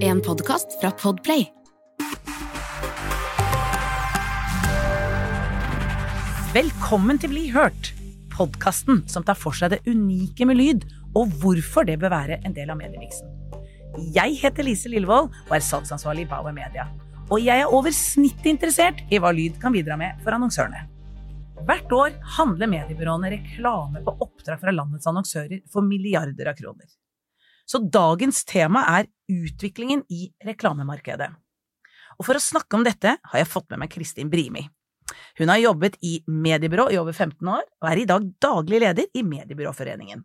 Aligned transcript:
En 0.00 0.20
podkast 0.20 0.80
fra 0.80 0.88
Podplay. 0.90 1.42
Velkommen 6.54 7.20
til 7.20 7.34
Bli 7.34 7.42
hørt, 7.52 7.90
podkasten 8.32 9.02
som 9.12 9.26
tar 9.28 9.36
for 9.36 9.52
seg 9.52 9.74
det 9.74 9.82
unike 9.84 10.48
med 10.48 10.56
lyd, 10.56 10.88
og 11.12 11.36
hvorfor 11.42 11.84
det 11.84 11.98
bør 12.00 12.14
være 12.14 12.40
en 12.40 12.56
del 12.56 12.72
av 12.72 12.80
mediemiksen. 12.80 13.28
Jeg 14.16 14.40
heter 14.40 14.64
Lise 14.64 14.88
Lillevold 14.88 15.28
og 15.28 15.54
er 15.58 15.68
salgsansvarlig 15.68 16.24
i 16.24 16.32
Bauer 16.32 16.56
Media. 16.56 16.88
Og 17.28 17.44
jeg 17.44 17.66
er 17.66 17.68
over 17.68 17.92
snittet 17.92 18.54
interessert 18.56 19.04
i 19.12 19.20
hva 19.20 19.36
lyd 19.36 19.60
kan 19.60 19.76
bidra 19.76 20.00
med 20.00 20.24
for 20.24 20.32
annonsørene. 20.38 20.86
Hvert 21.68 21.92
år 21.92 22.16
handler 22.40 22.72
mediebyråene 22.72 23.36
reklame 23.36 24.00
på 24.06 24.16
oppdrag 24.24 24.62
fra 24.64 24.72
landets 24.72 25.12
annonsører 25.12 25.66
for 25.68 25.84
milliarder 25.84 26.48
av 26.48 26.56
kroner. 26.56 26.88
Så 27.66 27.80
dagens 27.82 28.44
tema 28.46 28.84
er 28.94 29.08
utviklingen 29.32 30.04
i 30.12 30.28
reklamemarkedet. 30.46 31.32
Og 32.16 32.28
for 32.28 32.38
å 32.38 32.42
snakke 32.42 32.78
om 32.78 32.86
dette 32.86 33.16
har 33.18 33.40
jeg 33.42 33.50
fått 33.50 33.68
med 33.72 33.82
meg 33.82 33.92
Kristin 33.92 34.30
Brimi. 34.32 34.62
Hun 35.38 35.50
har 35.52 35.60
jobbet 35.60 35.98
i 36.06 36.20
mediebyrå 36.26 36.88
i 36.94 36.98
over 37.00 37.14
15 37.14 37.50
år, 37.50 37.66
og 37.82 37.90
er 37.90 38.00
i 38.00 38.06
dag 38.08 38.24
daglig 38.42 38.80
leder 38.82 39.10
i 39.14 39.22
Mediebyråforeningen. 39.26 40.22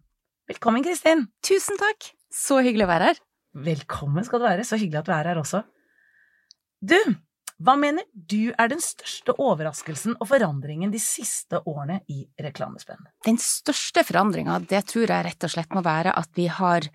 Velkommen, 0.50 0.86
Kristin! 0.86 1.28
Tusen 1.46 1.78
takk! 1.82 2.14
Så 2.32 2.62
hyggelig 2.64 2.88
å 2.88 2.92
være 2.94 3.10
her. 3.12 3.20
Velkommen 3.68 4.26
skal 4.26 4.42
du 4.42 4.48
være, 4.48 4.66
så 4.66 4.80
hyggelig 4.80 5.02
at 5.02 5.10
du 5.10 5.14
er 5.18 5.30
her 5.34 5.42
også. 5.42 5.62
Du, 6.82 6.98
hva 7.62 7.76
mener 7.78 8.08
du 8.14 8.54
er 8.56 8.72
den 8.72 8.82
største 8.82 9.36
overraskelsen 9.36 10.16
og 10.18 10.30
forandringen 10.32 10.94
de 10.94 11.02
siste 11.04 11.60
årene 11.68 12.00
i 12.10 12.24
reklamespenn? 12.42 13.04
Den 13.28 13.38
største 13.42 14.06
forandringa, 14.08 14.62
det 14.66 14.86
tror 14.90 15.06
jeg 15.06 15.28
rett 15.28 15.46
og 15.46 15.54
slett 15.54 15.76
må 15.76 15.84
være 15.86 16.16
at 16.18 16.32
vi 16.38 16.48
har 16.50 16.88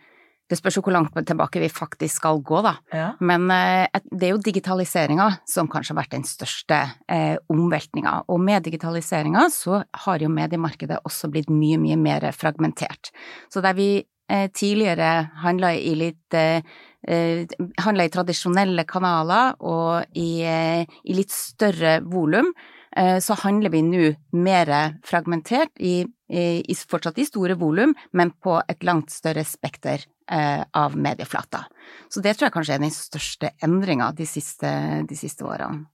det 0.50 0.58
spørs 0.58 0.78
jo 0.78 0.82
hvor 0.86 0.94
langt 0.94 1.16
tilbake 1.26 1.60
vi 1.62 1.70
faktisk 1.72 2.20
skal 2.20 2.40
gå, 2.46 2.60
da. 2.64 2.74
Ja. 2.94 3.06
Men 3.20 3.48
eh, 3.50 4.02
det 4.10 4.28
er 4.28 4.34
jo 4.34 4.42
digitaliseringa 4.42 5.28
som 5.48 5.70
kanskje 5.70 5.94
har 5.94 6.00
vært 6.02 6.14
den 6.14 6.26
største 6.28 6.80
eh, 7.10 7.34
omveltninga. 7.52 8.20
Og 8.32 8.42
med 8.42 8.66
digitaliseringa 8.68 9.48
så 9.52 9.82
har 10.06 10.22
jo 10.22 10.30
mediemarkedet 10.32 11.02
også 11.06 11.30
blitt 11.32 11.50
mye, 11.50 11.80
mye 11.82 11.98
mer 11.98 12.28
fragmentert. 12.36 13.10
Så 13.50 13.62
der 13.64 13.74
vi 13.78 13.90
eh, 13.98 14.46
tidligere 14.54 15.32
handla 15.42 15.74
i 15.74 15.96
litt 15.98 16.38
eh, 16.38 16.62
handla 17.06 18.06
i 18.06 18.10
tradisjonelle 18.10 18.86
kanaler 18.88 19.58
og 19.66 20.18
i, 20.18 20.42
eh, 20.42 20.82
i 21.06 21.14
litt 21.14 21.34
større 21.34 22.00
volum, 22.06 22.50
eh, 22.50 22.75
så 23.20 23.34
handler 23.42 23.72
vi 23.74 23.82
nå 23.84 24.06
mer 24.32 24.70
fragmentert, 25.04 25.72
i, 25.76 26.06
i, 26.32 26.76
fortsatt 26.88 27.18
i 27.20 27.26
store 27.28 27.56
volum, 27.60 27.92
men 28.16 28.32
på 28.42 28.56
et 28.68 28.86
langt 28.88 29.12
større 29.12 29.44
spekter 29.44 30.00
eh, 30.30 30.62
av 30.64 30.96
medieflata. 30.96 31.66
Så 32.08 32.22
det 32.24 32.36
tror 32.36 32.48
jeg 32.48 32.56
kanskje 32.56 32.78
er 32.78 32.82
den 32.82 32.94
største 32.94 33.52
endringa 33.64 34.10
de, 34.16 34.24
de 34.24 35.18
siste 35.18 35.46
årene. 35.46 35.84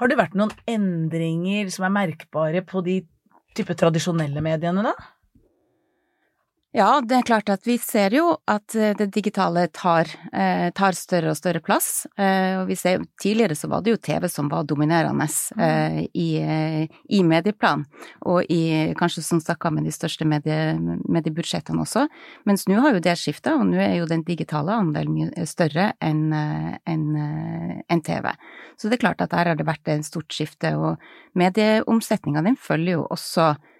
Har 0.00 0.08
det 0.08 0.16
vært 0.16 0.36
noen 0.38 0.54
endringer 0.70 1.68
som 1.72 1.84
er 1.84 1.92
merkbare 1.92 2.62
på 2.64 2.80
de 2.86 3.02
type 3.56 3.74
tradisjonelle 3.76 4.40
mediene, 4.44 4.86
da? 4.86 4.94
Ja, 6.70 7.00
det 7.02 7.16
er 7.16 7.24
klart 7.26 7.48
at 7.50 7.64
vi 7.66 7.74
ser 7.82 8.14
jo 8.14 8.28
at 8.46 8.76
eh, 8.78 8.92
det 8.94 9.08
digitale 9.10 9.64
tar, 9.74 10.06
eh, 10.30 10.68
tar 10.70 10.94
større 10.94 11.32
og 11.32 11.38
større 11.38 11.58
plass. 11.66 12.04
Eh, 12.14 12.60
og 12.60 12.68
vi 12.68 12.76
ser 12.78 13.02
tidligere 13.18 13.56
så 13.58 13.66
var 13.72 13.82
det 13.82 13.96
jo 13.96 13.98
TV 13.98 14.28
som 14.30 14.46
var 14.52 14.68
dominerende 14.70 15.26
eh, 15.58 15.96
i, 16.14 16.28
eh, 16.38 16.84
i, 17.10 17.24
medieplan, 17.26 17.82
og 18.22 18.46
i 18.46 18.94
kanskje 19.00 19.24
som 19.26 19.40
snakka 19.42 19.72
med 19.74 19.88
de 19.88 19.94
største 19.96 20.28
medie, 20.30 20.76
mediebudsjettene 21.10 21.82
også. 21.82 22.04
Mens 22.46 22.68
nå 22.70 22.78
har 22.84 22.94
jo 22.94 23.02
det 23.02 23.16
skifta, 23.18 23.56
og 23.58 23.66
nå 23.72 23.82
er 23.82 23.96
jo 23.98 24.06
den 24.12 24.22
digitale 24.28 24.78
andelen 24.78 25.16
mye 25.16 25.48
større 25.50 25.88
enn 25.98 26.30
en, 26.30 27.04
en 27.82 28.04
TV. 28.06 28.30
Så 28.78 28.86
det 28.86 29.00
er 29.00 29.04
klart 29.08 29.26
at 29.26 29.34
der 29.34 29.50
har 29.50 29.58
det 29.58 29.66
vært 29.66 29.90
et 29.90 30.06
stort 30.06 30.30
skifte, 30.30 30.76
og 30.78 31.02
medieomsetninga 31.34 32.46
den 32.46 32.60
følger 32.60 33.00
jo 33.00 33.08
også 33.10 33.50
Eh, 33.54 33.76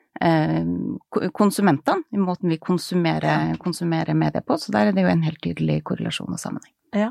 konsumentene, 1.33 2.05
i 2.13 2.21
måten 2.21 2.51
vi 2.53 2.59
konsumerer, 2.61 3.55
konsumerer 3.63 4.17
medier 4.19 4.45
på, 4.45 4.59
så 4.59 4.73
der 4.75 4.91
er 4.91 4.97
det 4.97 5.05
jo 5.07 5.13
en 5.13 5.25
helt 5.25 5.41
tydelig 5.43 5.81
korrelasjon 5.87 6.35
og 6.35 6.41
sammenheng. 6.41 6.75
Ja. 6.97 7.11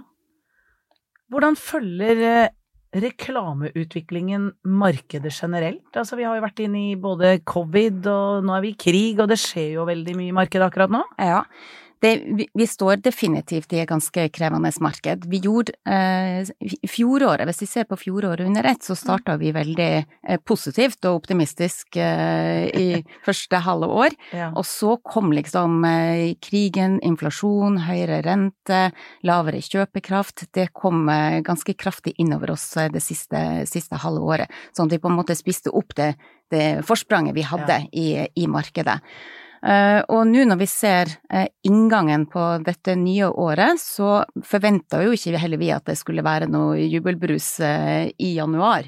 Hvordan 1.30 1.58
følger 1.58 2.24
eh, 2.26 2.54
reklameutviklingen 3.00 4.50
markedet 4.66 5.32
generelt? 5.34 5.90
Altså, 5.94 6.18
vi 6.18 6.26
har 6.26 6.38
jo 6.38 6.46
vært 6.46 6.64
inne 6.66 6.84
i 6.92 6.96
både 7.00 7.38
covid, 7.46 8.02
og 8.10 8.48
nå 8.48 8.56
er 8.56 8.66
vi 8.66 8.74
i 8.74 8.80
krig, 8.86 9.22
og 9.22 9.30
det 9.32 9.40
skjer 9.42 9.78
jo 9.78 9.88
veldig 9.90 10.18
mye 10.18 10.34
i 10.34 10.38
markedet 10.42 10.68
akkurat 10.68 10.94
nå. 10.94 11.04
Ja, 11.22 11.44
det, 12.02 12.24
vi, 12.26 12.48
vi, 12.54 12.68
står 12.68 13.02
definitivt 13.04 13.74
i 13.74 13.82
et 13.84 13.90
ganske 13.90 14.26
krevende 14.32 14.72
marked. 14.80 15.26
Vi 15.28 15.42
gjorde 15.44 15.74
eh, 15.90 16.48
fjoråret, 16.88 17.44
hvis 17.50 17.64
vi 17.66 17.68
ser 17.68 17.88
på 17.90 17.98
fjoråret 18.00 18.46
under 18.48 18.64
ett, 18.70 18.84
så 18.86 18.96
starta 18.96 19.36
vi 19.40 19.52
veldig 19.56 19.90
eh, 19.98 20.40
positivt 20.48 21.04
og 21.10 21.20
optimistisk 21.20 22.00
eh, 22.00 22.70
i 22.72 22.88
første 23.28 23.60
halve 23.66 23.90
år. 23.92 24.16
Ja. 24.32 24.52
Og 24.56 24.68
så 24.70 24.96
kom 25.04 25.34
liksom 25.36 25.84
eh, 25.90 26.38
krigen, 26.44 27.00
inflasjon, 27.04 27.82
høyere 27.90 28.22
rente, 28.28 28.82
lavere 29.28 29.60
kjøpekraft. 29.66 30.48
Det 30.56 30.70
kom 30.72 31.04
eh, 31.12 31.42
ganske 31.46 31.76
kraftig 31.76 32.16
innover 32.18 32.56
oss 32.56 32.72
eh, 32.80 32.88
det 32.94 33.04
siste, 33.04 33.44
siste 33.68 34.00
halve 34.00 34.24
året. 34.24 34.58
Sånn 34.72 34.88
at 34.88 34.96
vi 34.96 35.04
på 35.04 35.12
en 35.12 35.20
måte 35.20 35.36
spiste 35.36 35.76
opp 35.76 35.92
det, 36.00 36.14
det 36.54 36.80
forspranget 36.88 37.36
vi 37.36 37.46
hadde 37.50 37.84
ja. 37.84 37.92
i, 37.92 38.10
i 38.40 38.48
markedet. 38.48 39.02
Uh, 39.60 40.00
og 40.08 40.24
nå 40.30 40.46
når 40.48 40.60
vi 40.62 40.68
ser 40.72 41.10
uh, 41.34 41.48
inngangen 41.68 42.26
på 42.32 42.44
dette 42.64 42.96
nye 42.96 43.28
året, 43.28 43.82
så 43.82 44.22
forventa 44.48 45.02
jo 45.04 45.16
ikke 45.16 45.42
heller 45.42 45.60
vi 45.60 45.74
at 45.76 45.90
det 45.90 45.98
skulle 46.00 46.24
være 46.24 46.48
noe 46.52 46.80
jubelbrus 46.80 47.58
uh, 47.64 48.08
i 48.08 48.36
januar. 48.38 48.88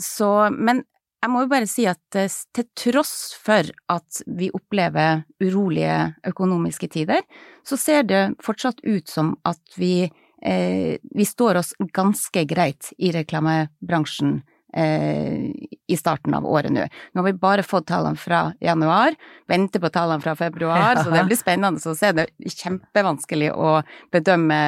så, 0.00 0.28
men 0.48 0.78
jeg 1.20 1.28
må 1.28 1.42
jo 1.42 1.48
bare 1.50 1.66
si 1.68 1.82
at 1.84 2.16
til 2.16 2.64
tross 2.72 3.34
for 3.36 3.68
at 3.92 4.20
vi 4.24 4.48
opplever 4.48 5.26
urolige 5.44 5.98
økonomiske 6.30 6.88
tider, 6.88 7.20
så 7.68 7.76
ser 7.76 8.08
det 8.08 8.22
fortsatt 8.40 8.80
ut 8.80 9.04
som 9.12 9.34
at 9.44 9.60
vi, 9.76 10.08
vi 10.40 11.26
står 11.28 11.60
oss 11.60 11.74
ganske 11.92 12.46
greit 12.48 12.94
i 12.96 13.12
reklamebransjen 13.12 14.38
Eh, 14.38 14.53
i 14.74 15.96
starten 15.96 16.34
av 16.34 16.46
året 16.46 16.72
nå. 16.72 16.86
Nå 17.12 17.22
har 17.22 17.26
vi 17.28 17.38
bare 17.38 17.62
fått 17.66 17.86
tallene 17.90 18.18
fra 18.18 18.40
januar, 18.64 19.14
venter 19.50 19.82
på 19.82 19.90
tallene 19.94 20.24
fra 20.24 20.34
februar, 20.38 21.02
så 21.02 21.12
det 21.12 21.24
blir 21.28 21.38
spennende 21.38 21.78
å 21.78 21.94
se. 21.96 22.10
Det 22.16 22.26
er 22.26 22.56
kjempevanskelig 22.56 23.52
å 23.54 23.76
bedømme 24.14 24.60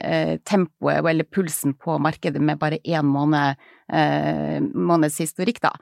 eh, 0.00 0.34
tempoet 0.48 1.06
eller 1.12 1.28
pulsen 1.28 1.76
på 1.78 1.98
markedet 2.02 2.42
med 2.42 2.60
bare 2.62 2.80
én 2.82 3.06
måned, 3.06 3.60
eh, 3.92 4.58
måneds 4.60 5.20
historikk, 5.22 5.62
da. 5.62 5.76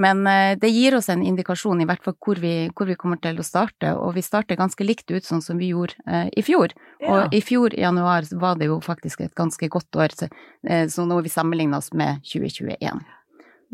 Men 0.00 0.26
eh, 0.26 0.56
det 0.58 0.68
gir 0.74 0.96
oss 0.98 1.08
en 1.12 1.22
indikasjon 1.22 1.80
i 1.82 1.86
hvert 1.88 2.02
fall 2.04 2.16
hvor 2.24 2.40
vi, 2.42 2.54
hvor 2.74 2.88
vi, 2.90 2.96
kommer 2.98 3.20
til 3.22 3.38
å 3.38 3.46
starte, 3.46 3.94
og 3.94 4.14
vi 4.16 4.24
starter 4.26 4.58
ganske 4.58 4.86
likt 4.86 5.10
ut 5.10 5.26
sånn 5.26 5.42
som 5.44 5.60
vi 5.60 5.70
gjorde 5.72 5.98
eh, 6.06 6.30
i 6.34 6.44
fjor. 6.46 6.74
Ja. 7.00 7.10
Og 7.14 7.36
i 7.36 7.42
fjor 7.44 7.74
i 7.76 7.84
januar 7.84 8.26
var 8.40 8.58
det 8.60 8.70
jo 8.70 8.80
faktisk 8.84 9.24
et 9.24 9.34
ganske 9.38 9.68
godt 9.70 10.00
år, 10.00 10.16
så, 10.18 10.30
eh, 10.66 10.86
så 10.90 11.06
nå 11.06 11.20
vi 11.24 11.32
sammenligner 11.32 11.82
oss 11.82 11.92
med 11.94 12.24
2021. 12.26 13.04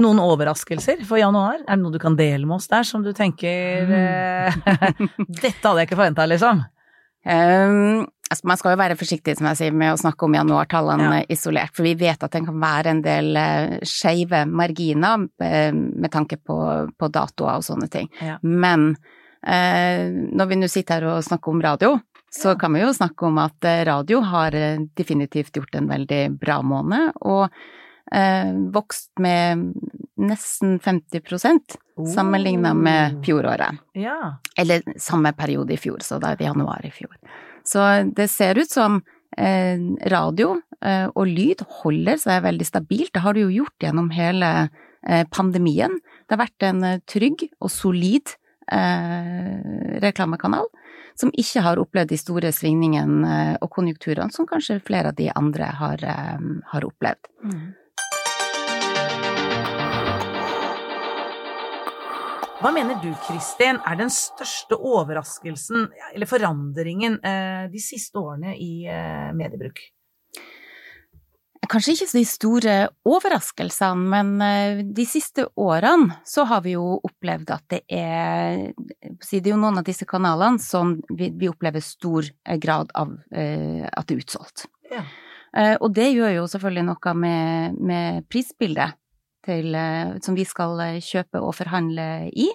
Noen 0.00 0.20
overraskelser 0.22 1.02
for 1.08 1.20
januar? 1.20 1.60
Er 1.66 1.76
det 1.76 1.82
noe 1.82 1.92
du 1.92 2.00
kan 2.00 2.16
dele 2.16 2.46
med 2.46 2.60
oss 2.60 2.70
der 2.70 2.86
som 2.88 3.02
du 3.04 3.10
tenker 3.16 3.88
mm. 3.90 4.62
Dette 5.42 5.60
hadde 5.60 5.82
jeg 5.82 5.90
ikke 5.90 5.98
forventa, 5.98 6.28
liksom? 6.28 6.62
Um, 7.26 8.06
altså 8.30 8.46
man 8.46 8.58
skal 8.58 8.74
jo 8.74 8.80
være 8.80 8.98
forsiktig 8.98 9.34
som 9.38 9.48
jeg 9.50 9.58
sier, 9.58 9.76
med 9.76 9.94
å 9.94 10.00
snakke 10.00 10.26
om 10.26 10.36
januartallene 10.38 11.22
ja. 11.22 11.28
isolert, 11.34 11.74
for 11.74 11.86
vi 11.86 11.96
vet 11.98 12.22
at 12.22 12.34
det 12.34 12.44
kan 12.46 12.60
være 12.62 12.92
en 12.94 13.02
del 13.04 13.32
uh, 13.34 13.80
skeive 13.86 14.44
marginer 14.46 15.26
uh, 15.26 15.72
med 15.74 16.12
tanke 16.14 16.38
på, 16.38 16.58
på, 16.94 17.10
datoer 17.10 17.58
og 17.58 17.66
sånne 17.66 17.90
ting. 17.90 18.06
Ja. 18.22 18.38
Men 18.46 18.92
uh, 18.94 20.04
når 20.30 20.52
vi 20.52 20.60
nå 20.60 20.70
sitter 20.70 21.00
her 21.00 21.16
og 21.16 21.26
snakker 21.26 21.54
om 21.54 21.64
radio, 21.66 21.98
så 22.30 22.54
kan 22.54 22.76
vi 22.76 22.84
jo 22.84 22.94
snakke 22.94 23.26
om 23.26 23.40
at 23.42 23.66
radio 23.88 24.20
har 24.22 24.54
definitivt 24.94 25.56
gjort 25.58 25.74
en 25.74 25.88
veldig 25.90 26.20
bra 26.38 26.60
måned, 26.62 27.16
og 27.26 27.50
vokst 28.74 29.10
med 29.22 29.64
nesten 30.18 30.76
50 30.82 31.26
oh. 31.98 32.06
sammenligna 32.10 32.70
med 32.74 33.18
fjoråret. 33.26 33.82
Ja. 33.98 34.38
Eller 34.58 34.82
samme 34.98 35.34
periode 35.34 35.74
i 35.74 35.78
fjor, 35.78 35.98
så 36.06 36.18
da 36.22 36.32
er 36.32 36.38
det 36.38 36.46
januar 36.46 36.86
i 36.86 36.90
fjor. 36.94 37.18
Så 37.70 37.86
det 38.16 38.28
ser 38.32 38.58
ut 38.58 38.70
som 38.70 39.00
eh, 39.36 39.78
radio 40.10 40.56
eh, 40.82 41.06
og 41.14 41.26
lyd 41.28 41.62
holder 41.82 42.18
seg 42.20 42.42
veldig 42.46 42.66
stabilt. 42.66 43.12
Det 43.14 43.22
har 43.24 43.36
det 43.36 43.44
jo 43.46 43.56
gjort 43.60 43.86
gjennom 43.86 44.10
hele 44.14 44.50
eh, 44.66 45.24
pandemien. 45.30 46.00
Det 46.26 46.34
har 46.34 46.44
vært 46.46 46.68
en 46.70 46.84
trygg 47.08 47.48
og 47.58 47.70
solid 47.72 48.36
reklamekanal 48.70 50.68
som 51.18 51.32
ikke 51.34 51.62
har 51.64 51.80
opplevd 51.82 52.12
de 52.12 52.18
store 52.20 52.52
svingningene 52.54 53.56
og 53.58 53.66
konjunkturene 53.74 54.30
som 54.30 54.46
kanskje 54.46 54.76
flere 54.86 55.10
av 55.10 55.16
de 55.18 55.26
andre 55.34 55.72
har, 55.74 56.04
har 56.70 56.86
opplevd. 56.86 57.26
Mm. 57.42 57.64
Hva 62.60 62.68
mener 62.76 62.98
du, 63.00 63.08
Kristin, 63.24 63.78
er 63.88 63.96
den 63.96 64.10
største 64.12 64.76
overraskelsen 64.76 65.86
eller 66.12 66.28
forandringen 66.28 67.16
eh, 67.24 67.70
de 67.72 67.80
siste 67.80 68.20
årene 68.20 68.52
i 68.52 68.84
eh, 68.84 69.30
mediebruk? 69.32 69.80
Kanskje 71.70 71.94
ikke 71.94 72.10
de 72.18 72.24
store 72.28 72.74
overraskelsene, 73.08 74.04
men 74.12 74.44
eh, 74.44 74.82
de 74.84 75.08
siste 75.08 75.46
årene 75.56 76.20
så 76.28 76.44
har 76.52 76.60
vi 76.66 76.76
jo 76.76 76.98
opplevd 76.98 77.54
at 77.56 77.64
det 77.72 77.80
er 77.88 78.76
Det 78.76 79.40
er 79.40 79.52
jo 79.54 79.62
noen 79.64 79.80
av 79.80 79.88
disse 79.88 80.04
kanalene 80.04 80.60
som 80.60 80.98
vi, 81.08 81.32
vi 81.32 81.48
opplever 81.48 81.80
stor 81.80 82.28
grad 82.60 82.92
av 82.92 83.16
at 83.32 84.04
det 84.04 84.18
er 84.18 84.20
utsolgt. 84.20 84.68
Ja. 84.92 85.06
Og 85.80 85.94
det 85.96 86.12
gjør 86.12 86.42
jo 86.42 86.48
selvfølgelig 86.50 86.90
noe 86.92 87.14
med, 87.24 87.80
med 87.80 88.26
prisbildet 88.28 88.99
til, 89.46 89.74
eh, 89.74 90.16
som 90.24 90.36
vi 90.36 90.46
skal 90.48 90.78
eh, 90.84 91.00
kjøpe 91.04 91.42
og 91.42 91.56
forhandle 91.58 92.06
i. 92.32 92.50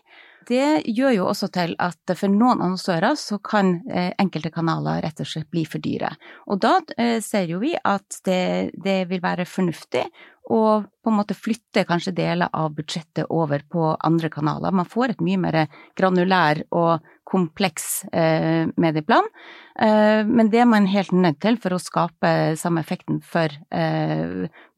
Det 0.46 0.86
gjør 0.94 1.16
jo 1.16 1.26
også 1.32 1.50
til 1.50 1.74
at 1.82 2.12
for 2.14 2.30
noen 2.30 2.62
annonsører 2.62 3.18
så 3.18 3.40
kan 3.42 3.80
eh, 3.90 4.12
enkelte 4.22 4.52
kanaler 4.54 5.02
rett 5.02 5.24
og 5.24 5.30
slett 5.30 5.50
bli 5.50 5.64
for 5.66 5.82
dyre. 5.82 6.12
Og 6.46 6.62
da 6.62 6.78
ser 7.26 7.50
jo 7.50 7.58
vi 7.64 7.74
at 7.74 8.20
det, 8.28 8.78
det 8.78 9.00
vil 9.10 9.24
være 9.24 9.48
fornuftig 9.50 10.06
å 10.54 10.62
på 10.86 11.10
en 11.10 11.18
måte 11.18 11.34
flytte 11.34 11.88
kanskje 11.90 12.14
deler 12.14 12.54
av 12.54 12.76
budsjettet 12.78 13.26
over 13.34 13.66
på 13.66 13.96
andre 14.06 14.30
kanaler. 14.30 14.70
Man 14.70 14.86
får 14.86 15.16
et 15.16 15.26
mye 15.26 15.42
mer 15.42 15.58
granulær 15.98 16.62
og 16.70 17.02
kompleks 17.26 18.04
medieplan, 18.14 19.26
men 20.30 20.52
det 20.54 20.62
er 20.62 20.70
man 20.70 20.86
helt 20.86 21.10
nødt 21.18 21.40
til 21.42 21.58
for 21.58 21.74
å 21.74 21.82
skape 21.82 22.54
samme 22.62 22.86
effekten 22.86 23.24
for 23.26 23.50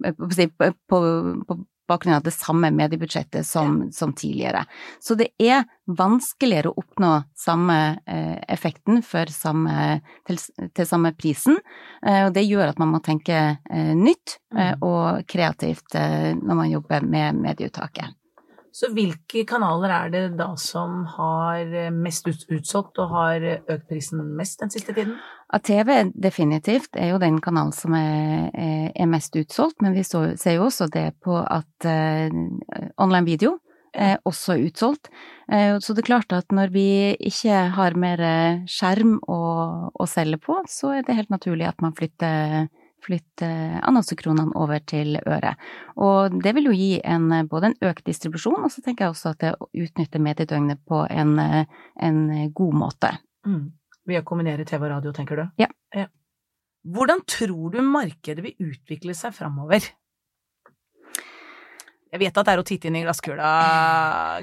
på, 0.07 0.71
på, 0.87 1.01
på, 1.43 1.59
bakgrunn 1.87 2.17
av 2.17 2.25
det 2.25 2.33
samme 2.35 2.71
mediebudsjettet 2.75 3.47
som, 3.47 3.81
ja. 3.85 3.91
som, 3.95 4.13
tidligere. 4.13 4.65
Så 4.99 5.15
det 5.19 5.29
er 5.39 5.65
vanskeligere 5.87 6.71
å 6.71 6.81
oppnå 6.81 7.11
samme 7.37 7.77
eh, 8.05 8.37
effekten 8.47 9.01
samme, 9.31 10.01
til, 10.27 10.39
til, 10.73 10.85
samme 10.87 11.13
prisen, 11.15 11.59
eh, 12.05 12.25
og 12.27 12.33
det 12.35 12.45
gjør 12.47 12.73
at 12.73 12.79
man 12.81 12.91
må 12.95 13.01
tenke 13.03 13.39
eh, 13.57 13.93
nytt 13.95 14.39
eh, 14.55 14.75
mm. 14.75 14.83
og 14.83 15.27
kreativt 15.27 15.95
eh, 15.95 16.33
når 16.35 16.61
man 16.63 16.71
jobber 16.71 17.07
med 17.07 17.43
medieuttaket. 17.47 18.17
Så 18.75 18.89
hvilke 18.93 19.43
kanaler 19.47 19.93
er 19.93 20.11
det 20.13 20.23
da 20.39 20.51
som 20.59 21.03
har 21.15 21.91
mest 21.95 22.27
utsolgt 22.27 22.99
og 23.01 23.13
har 23.13 23.45
økt 23.57 23.87
prisen 23.89 24.21
mest 24.37 24.61
den 24.61 24.73
siste 24.73 24.95
tiden? 24.95 25.15
Av 25.53 25.63
TV 25.63 26.11
definitivt 26.13 26.97
er 26.99 27.13
jo 27.13 27.21
den 27.21 27.39
kanalen 27.43 27.71
som 27.75 27.95
er, 27.97 28.49
er 28.91 29.09
mest 29.09 29.35
utsolgt, 29.39 29.79
men 29.81 29.95
vi 29.95 30.03
så, 30.05 30.25
ser 30.39 30.57
jo 30.57 30.67
også 30.67 30.89
det 30.93 31.09
på 31.23 31.37
at 31.39 31.87
uh, 31.87 32.27
online 32.99 33.25
video 33.27 33.55
er 33.97 34.19
også 34.27 34.59
utsolgt. 34.67 35.07
Uh, 35.47 35.79
så 35.79 35.95
det 35.95 36.03
er 36.03 36.11
klart 36.11 36.35
at 36.35 36.51
når 36.53 36.73
vi 36.75 36.89
ikke 37.15 37.63
har 37.77 37.97
mer 37.97 38.25
skjerm 38.69 39.17
å, 39.23 39.41
å 39.95 40.09
selge 40.11 40.41
på, 40.43 40.59
så 40.69 40.97
er 40.97 41.07
det 41.07 41.15
helt 41.17 41.33
naturlig 41.33 41.69
at 41.71 41.79
man 41.81 41.95
flytter 41.97 42.67
flytte 43.05 43.47
annonsekronene 43.85 44.55
over 44.57 44.81
til 44.89 45.19
øret. 45.21 45.59
Og 46.01 46.37
det 46.43 46.53
vil 46.57 46.69
jo 46.71 46.75
gi 46.75 46.91
en, 47.05 47.29
både 47.49 47.71
en 47.71 47.77
økt 47.89 48.05
distribusjon, 48.09 48.63
og 48.63 48.73
så 48.73 48.83
tenker 48.85 49.05
jeg 49.05 49.15
også 49.15 49.33
at 49.35 49.43
det 49.43 49.53
utnytter 49.85 50.23
mediedøgnet 50.23 50.81
på 50.87 51.03
en, 51.09 51.37
en 51.37 52.21
god 52.57 52.79
måte. 52.85 53.13
Mm. 53.47 53.67
Ved 54.07 54.21
å 54.21 54.25
kombinere 54.27 54.65
TV 54.67 54.87
og 54.87 54.93
radio, 54.95 55.13
tenker 55.15 55.39
du? 55.39 55.45
Ja. 55.61 55.69
ja. 55.95 56.07
Hvordan 56.87 57.23
tror 57.27 57.73
du 57.75 57.81
markedet 57.83 58.43
vil 58.45 58.71
utvikle 58.71 59.15
seg 59.17 59.35
framover? 59.35 59.83
Jeg 62.07 62.21
vet 62.21 62.37
at 62.39 62.47
det 62.47 62.53
er 62.53 62.61
å 62.61 62.65
titte 62.67 62.87
inn 62.87 62.95
i 62.95 63.03
glasskula, 63.03 63.47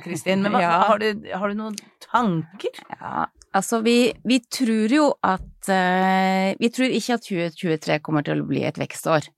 Kristin, 0.05 0.43
men 0.45 0.53
hva, 0.53 0.61
ja. 0.67 0.75
har, 0.85 1.01
du, 1.01 1.31
har, 1.33 1.49
du, 1.49 1.57
noen 1.59 1.79
tanker? 2.05 2.83
Ja, 2.93 3.25
altså 3.55 3.81
vi, 3.85 4.13
vi 4.25 4.41
tror 4.51 4.93
jo 4.93 5.09
at 5.25 5.71
uh, 5.71 6.53
Vi 6.61 6.71
tror 6.75 6.93
ikke 6.93 7.19
at 7.19 7.27
2023 7.27 7.99
kommer 8.05 8.27
til 8.27 8.43
å 8.43 8.49
bli 8.49 8.65
et 8.67 8.79
vekstår. 8.81 9.29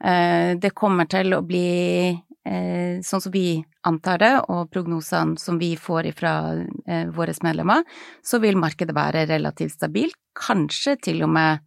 Uh, 0.00 0.56
det 0.60 0.72
kommer 0.78 1.10
til 1.10 1.34
å 1.36 1.42
bli 1.46 2.12
uh, 2.14 3.00
sånn 3.04 3.24
som 3.26 3.34
vi 3.34 3.60
antar 3.86 4.20
det, 4.20 4.32
og 4.52 4.70
prognosene 4.72 5.40
som 5.40 5.58
vi 5.60 5.72
får 5.80 6.10
fra 6.12 6.34
våre 7.16 7.32
medlemmer, 7.40 7.84
så 8.20 8.36
vil 8.42 8.58
markedet 8.60 8.92
være 8.92 9.22
relativt 9.30 9.72
stabilt, 9.72 10.18
kanskje 10.36 10.98
til 11.08 11.24
og 11.24 11.32
med 11.32 11.66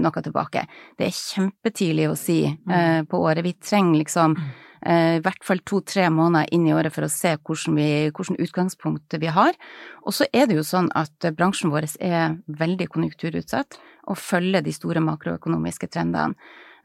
noe 0.00 0.22
tilbake. 0.22 0.62
Det 0.96 1.08
er 1.08 1.16
kjempetidlig 1.16 2.06
å 2.08 2.14
si 2.16 2.38
mm. 2.46 3.10
på 3.10 3.18
året. 3.18 3.42
Vi 3.44 3.56
trenger 3.58 3.98
liksom 3.98 4.36
mm 4.38 4.69
i 4.80 5.20
hvert 5.20 5.44
fall 5.44 5.60
to-tre 5.68 6.06
måneder 6.08 6.48
inn 6.56 6.64
i 6.64 6.72
året 6.72 6.94
for 6.94 7.04
å 7.04 7.12
se 7.12 7.34
hvordan, 7.36 7.76
vi, 7.76 7.88
hvordan 8.16 8.38
utgangspunkt 8.40 9.16
vi 9.20 9.28
har. 9.28 9.58
Og 10.08 10.16
så 10.16 10.24
er 10.32 10.48
det 10.48 10.56
jo 10.56 10.64
sånn 10.64 10.88
at 10.96 11.28
bransjen 11.36 11.72
vår 11.74 11.90
er 12.00 12.38
veldig 12.48 12.88
konjunkturutsatt 12.94 13.76
og 14.08 14.18
følger 14.18 14.64
de 14.64 14.72
store 14.72 15.02
makroøkonomiske 15.04 15.90
trendene. 15.92 16.38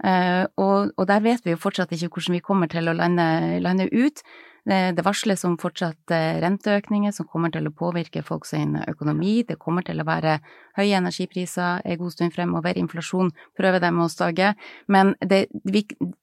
Eh, 0.03 0.43
og, 0.59 0.91
og, 0.97 1.05
der 1.07 1.23
vet 1.23 1.45
vi 1.45 1.53
jo 1.53 1.61
fortsatt 1.61 1.93
ikke 1.95 2.11
hvordan 2.11 2.35
vi 2.35 2.43
kommer 2.43 2.71
til 2.71 2.89
å 2.91 2.95
lande, 2.97 3.25
lande 3.63 3.87
ut. 3.93 4.23
Det, 4.65 4.79
det 4.97 5.03
varsles 5.05 5.45
om 5.45 5.59
fortsatt 5.61 6.11
eh, 6.11 6.39
renteøkninger 6.41 7.13
som 7.13 7.27
kommer 7.29 7.53
til 7.53 7.69
å 7.69 7.73
påvirke 7.75 8.23
folks 8.25 8.53
økonomi. 8.55 9.43
Det 9.47 9.59
kommer 9.61 9.85
til 9.85 10.01
å 10.01 10.07
være 10.07 10.39
høye 10.75 10.97
energipriser 10.97 11.85
en 11.85 11.99
god 12.01 12.15
stund 12.15 12.33
fremover. 12.33 12.77
Inflasjon 12.77 13.31
prøver 13.57 13.79
de 13.79 13.93
å 13.93 14.09
stage. 14.09 14.53
Men 14.87 15.15
det, 15.21 15.45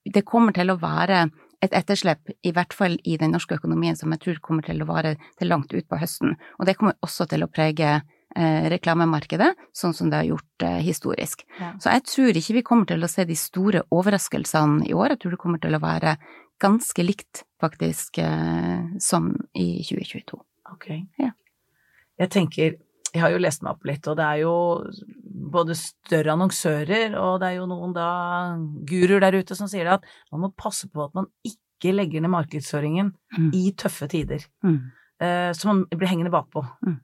det 0.05 0.27
kommer 0.27 0.53
til 0.53 0.75
å 0.75 0.81
være 0.83 1.29
et 1.62 1.75
etterslep, 1.76 2.32
i 2.43 2.53
hvert 2.55 2.75
fall 2.75 2.97
i 3.06 3.17
den 3.20 3.35
norske 3.37 3.56
økonomien, 3.59 3.97
som 3.99 4.11
jeg 4.14 4.25
tror 4.25 4.41
kommer 4.43 4.67
til 4.67 4.82
å 4.82 4.88
vare 4.88 5.14
til 5.38 5.50
langt 5.53 5.73
utpå 5.75 6.00
høsten. 6.00 6.35
Og 6.59 6.67
det 6.67 6.76
kommer 6.81 6.99
også 7.06 7.29
til 7.31 7.44
å 7.44 7.50
prege 7.53 7.91
eh, 7.94 8.64
reklamemarkedet, 8.73 9.53
sånn 9.76 9.94
som 9.94 10.11
det 10.11 10.23
har 10.23 10.31
gjort 10.32 10.67
eh, 10.67 10.81
historisk. 10.82 11.44
Ja. 11.61 11.73
Så 11.82 11.94
jeg 11.94 12.06
tror 12.11 12.41
ikke 12.41 12.59
vi 12.59 12.64
kommer 12.67 12.91
til 12.91 13.06
å 13.06 13.11
se 13.11 13.26
de 13.29 13.38
store 13.38 13.85
overraskelsene 13.94 14.88
i 14.91 14.97
år. 14.97 15.14
Jeg 15.14 15.23
tror 15.23 15.37
det 15.37 15.43
kommer 15.44 15.62
til 15.62 15.79
å 15.79 15.82
være 15.82 16.17
ganske 16.62 17.06
likt, 17.06 17.44
faktisk, 17.62 18.19
eh, 18.23 18.82
som 19.03 19.32
i 19.55 19.69
2022. 19.87 20.43
Ok. 20.75 20.88
Ja. 21.23 21.31
Jeg 22.20 22.35
tenker 22.35 22.75
jeg 23.12 23.20
har 23.20 23.32
jo 23.35 23.41
lest 23.43 23.62
meg 23.64 23.75
opp 23.75 23.85
litt, 23.88 24.06
og 24.09 24.17
det 24.17 24.25
er 24.25 24.41
jo 24.41 24.55
både 25.53 25.76
større 25.76 26.32
annonsører, 26.32 27.17
og 27.20 27.43
det 27.43 27.50
er 27.50 27.59
jo 27.59 27.69
noen 27.69 27.93
da 27.97 28.09
guruer 28.88 29.20
der 29.20 29.37
ute 29.37 29.56
som 29.59 29.69
sier 29.69 29.91
at 29.93 30.06
man 30.32 30.47
må 30.47 30.53
passe 30.56 30.88
på 30.88 31.05
at 31.05 31.14
man 31.19 31.29
ikke 31.44 31.93
legger 31.93 32.25
ned 32.25 32.32
markedsføringen 32.32 33.11
mm. 33.12 33.49
i 33.59 33.73
tøffe 33.76 34.09
tider. 34.09 34.47
Mm. 34.64 34.79
Uh, 35.23 35.50
så 35.53 35.69
man 35.69 35.82
blir 35.91 36.09
hengende 36.09 36.32
bakpå. 36.32 36.62
Mm. 36.87 36.97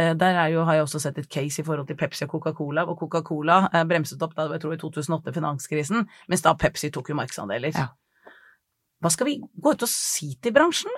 Uh, 0.00 0.12
der 0.18 0.38
jo, 0.54 0.62
har 0.64 0.78
jeg 0.78 0.86
også 0.86 1.02
sett 1.02 1.20
et 1.20 1.28
case 1.30 1.60
i 1.60 1.66
forhold 1.66 1.90
til 1.90 1.98
Pepsi 1.98 2.24
og 2.24 2.32
Coca-Cola, 2.32 2.86
hvor 2.88 2.96
Coca-Cola 3.02 3.58
uh, 3.68 3.82
bremset 3.90 4.22
opp 4.24 4.32
da, 4.38 4.48
jeg 4.54 4.64
tror 4.64 4.78
i 4.78 4.80
2008, 4.80 5.34
finanskrisen, 5.36 6.08
mens 6.32 6.46
da 6.46 6.54
Pepsi 6.58 6.88
tok 6.94 7.12
jo 7.12 7.18
markedsandeler. 7.20 7.76
Ja. 7.76 7.90
Hva 9.04 9.12
skal 9.12 9.28
vi 9.28 9.36
gå 9.42 9.74
ut 9.76 9.84
og 9.84 9.90
si 9.90 10.30
til 10.40 10.54
bransjen? 10.56 10.94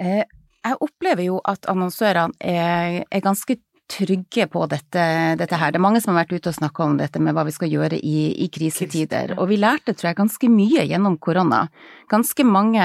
Eh, 0.00 0.24
jeg 0.64 0.78
opplever 0.84 1.26
jo 1.26 1.40
at 1.48 1.66
annonsørene 1.70 2.36
er, 2.40 3.02
er 3.10 3.24
ganske 3.24 3.56
trygge 3.90 4.46
på 4.46 4.64
dette, 4.70 5.04
dette, 5.38 5.58
her. 5.58 5.72
Det 5.72 5.80
er 5.80 5.82
mange 5.82 6.00
som 6.02 6.14
har 6.14 6.22
vært 6.22 6.36
ute 6.36 6.52
og 6.52 6.56
snakka 6.56 6.84
om 6.84 6.96
dette 7.00 7.18
med 7.22 7.34
hva 7.34 7.44
vi 7.48 7.54
skal 7.54 7.72
gjøre 7.72 7.98
i, 7.98 8.30
i, 8.44 8.46
krisetider. 8.52 9.34
Og 9.40 9.50
vi 9.50 9.58
lærte, 9.60 9.96
tror 9.96 10.12
jeg, 10.12 10.20
ganske 10.20 10.50
mye 10.52 10.84
gjennom 10.86 11.18
korona. 11.22 11.64
Ganske 12.10 12.46
mange 12.46 12.84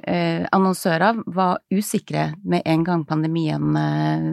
eh, 0.00 0.46
annonsører 0.56 1.20
var 1.36 1.60
usikre 1.72 2.30
med 2.44 2.64
en 2.64 2.86
gang 2.88 3.04
pandemien 3.08 3.80
eh, 3.80 4.30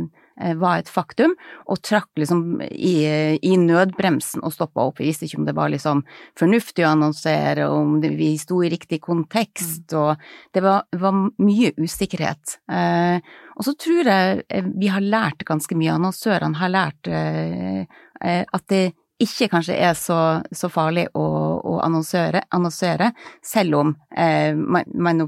var 0.58 0.82
et 0.82 0.90
faktum, 0.90 1.36
og 1.70 1.82
trakk 1.86 2.10
liksom 2.18 2.62
i, 2.66 2.96
i 3.38 3.52
nødbremsen 3.60 4.42
og 4.44 4.56
stoppa 4.56 4.88
opp. 4.88 5.00
Vi 5.00 5.10
visste 5.12 5.28
ikke 5.28 5.42
om 5.42 5.46
det 5.48 5.56
var 5.58 5.70
liksom 5.74 6.02
fornuftig 6.40 6.86
å 6.86 6.94
annonsere, 6.94 7.68
om 7.70 8.00
det, 8.02 8.14
vi 8.18 8.32
sto 8.42 8.62
i 8.66 8.72
riktig 8.74 9.02
kontekst, 9.06 9.94
mm. 9.94 10.00
og 10.00 10.56
det 10.56 10.66
var, 10.66 10.88
var 10.98 11.22
mye 11.44 11.74
usikkerhet. 11.78 12.58
Eh, 12.72 13.20
og 13.54 13.68
så 13.68 13.76
tror 13.78 14.10
jeg 14.10 14.44
eh, 14.50 14.74
vi 14.74 14.90
har 14.90 15.06
lært 15.06 15.46
ganske 15.48 15.78
mye, 15.78 15.94
annonsørene 15.94 16.62
har 16.62 16.74
lært 16.74 17.12
eh, 17.12 17.86
eh, 17.86 18.44
at 18.44 18.68
det 18.74 18.86
ikke 19.24 19.48
kanskje 19.52 19.76
er 19.78 19.94
så, 19.98 20.18
så 20.52 20.70
farlig 20.74 21.06
å, 21.16 21.24
å 21.62 21.78
annonsere, 21.86 22.44
annonsere, 22.56 23.12
selv 23.46 23.80
om 23.80 23.94
eh, 24.18 24.56
man, 24.58 24.90
man 24.94 25.24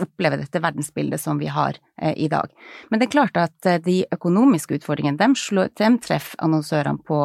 oppleve 0.00 0.36
dette 0.40 0.60
verdensbildet 0.60 1.20
som 1.20 1.38
vi 1.38 1.46
har 1.46 1.76
eh, 2.00 2.14
i 2.16 2.28
dag. 2.28 2.50
Men 2.90 3.00
det 3.00 3.08
er 3.08 3.16
klart 3.16 3.36
at 3.36 3.66
eh, 3.66 3.80
de 3.82 4.02
økonomiske 4.12 4.80
utfordringene, 4.80 5.20
dem, 5.20 5.36
dem 5.78 5.98
treffer 6.02 6.40
annonsørene 6.44 7.04
på, 7.06 7.20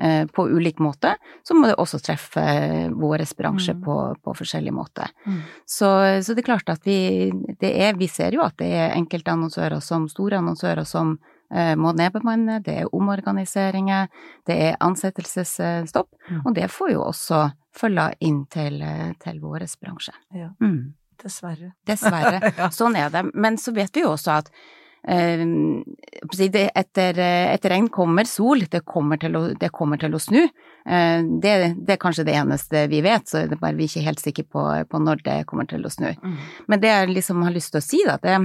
eh, 0.00 0.24
på 0.26 0.48
ulik 0.48 0.80
måte, 0.82 1.16
så 1.46 1.54
må 1.56 1.68
det 1.68 1.76
også 1.82 2.00
treffe 2.04 2.46
vår 2.94 3.26
bransje 3.38 3.76
mm. 3.76 3.84
på, 3.84 4.00
på 4.24 4.36
forskjellig 4.40 4.74
måte. 4.74 5.08
Mm. 5.26 5.40
Så, 5.64 5.92
så, 6.22 6.34
det 6.34 6.44
er 6.44 6.50
klart 6.50 6.72
at 6.72 6.88
vi, 6.88 7.30
er, 7.60 7.96
vi 8.00 8.08
ser 8.08 8.36
jo 8.36 8.44
at 8.46 8.58
det 8.62 8.72
er 8.72 8.96
enkelte 8.96 9.36
annonsører 9.36 9.80
som 9.84 10.10
store 10.12 10.42
annonsører 10.42 10.86
som 10.88 11.18
må 11.78 11.92
nedbemanne, 11.94 12.56
det 12.66 12.72
er 12.74 12.88
omorganiseringer, 12.90 14.08
det 14.50 14.56
er 14.64 14.80
ansettelsesstopp, 14.82 16.08
mm. 16.26 16.40
og 16.40 16.56
det 16.56 16.66
får 16.74 16.90
jo 16.90 17.04
også 17.04 17.44
følge 17.70 18.08
inn 18.26 18.40
til, 18.50 18.82
til 19.22 19.38
vår 19.38 19.62
bransje. 19.78 20.16
Ja. 20.34 20.48
Mm. 20.58 20.96
Dessverre. 21.22 21.72
Dessverre. 21.86 22.40
Ja. 22.58 22.70
Sånn 22.74 22.96
er 22.96 23.10
det. 23.12 23.24
Men 23.34 23.58
så 23.60 23.74
vet 23.76 23.94
vi 23.96 24.02
jo 24.04 24.12
også 24.14 24.36
at 24.38 24.50
eh, 25.08 25.42
etter, 26.74 27.20
etter 27.20 27.72
regn 27.72 27.88
kommer 27.92 28.28
sol, 28.28 28.64
det 28.70 28.82
kommer 28.88 29.20
til 29.22 29.36
å, 29.38 29.42
det 29.58 29.70
kommer 29.74 30.00
til 30.02 30.16
å 30.16 30.20
snu. 30.22 30.42
Eh, 30.42 31.22
Det, 31.42 31.54
det 31.86 31.96
er 31.96 32.02
kanskje 32.02 32.26
det 32.26 32.36
eneste 32.36 32.86
vi 32.92 33.02
vet, 33.06 33.28
så 33.28 33.42
er 33.42 33.50
det 33.52 33.60
bare 33.60 33.76
vi 33.78 33.86
er 33.86 33.92
ikke 33.92 34.06
helt 34.08 34.22
sikre 34.24 34.44
på, 34.44 34.66
på 34.90 35.02
når 35.02 35.22
det 35.24 35.40
kommer 35.46 35.68
til 35.70 35.86
å 35.86 35.92
snu. 35.92 36.12
Mm. 36.22 36.38
Men 36.68 36.80
det 36.82 36.92
jeg 36.94 37.12
liksom 37.14 37.42
har 37.46 37.54
lyst 37.54 37.74
til 37.74 37.82
å 37.82 37.86
si, 37.86 38.04
da, 38.06 38.18
det 38.22 38.38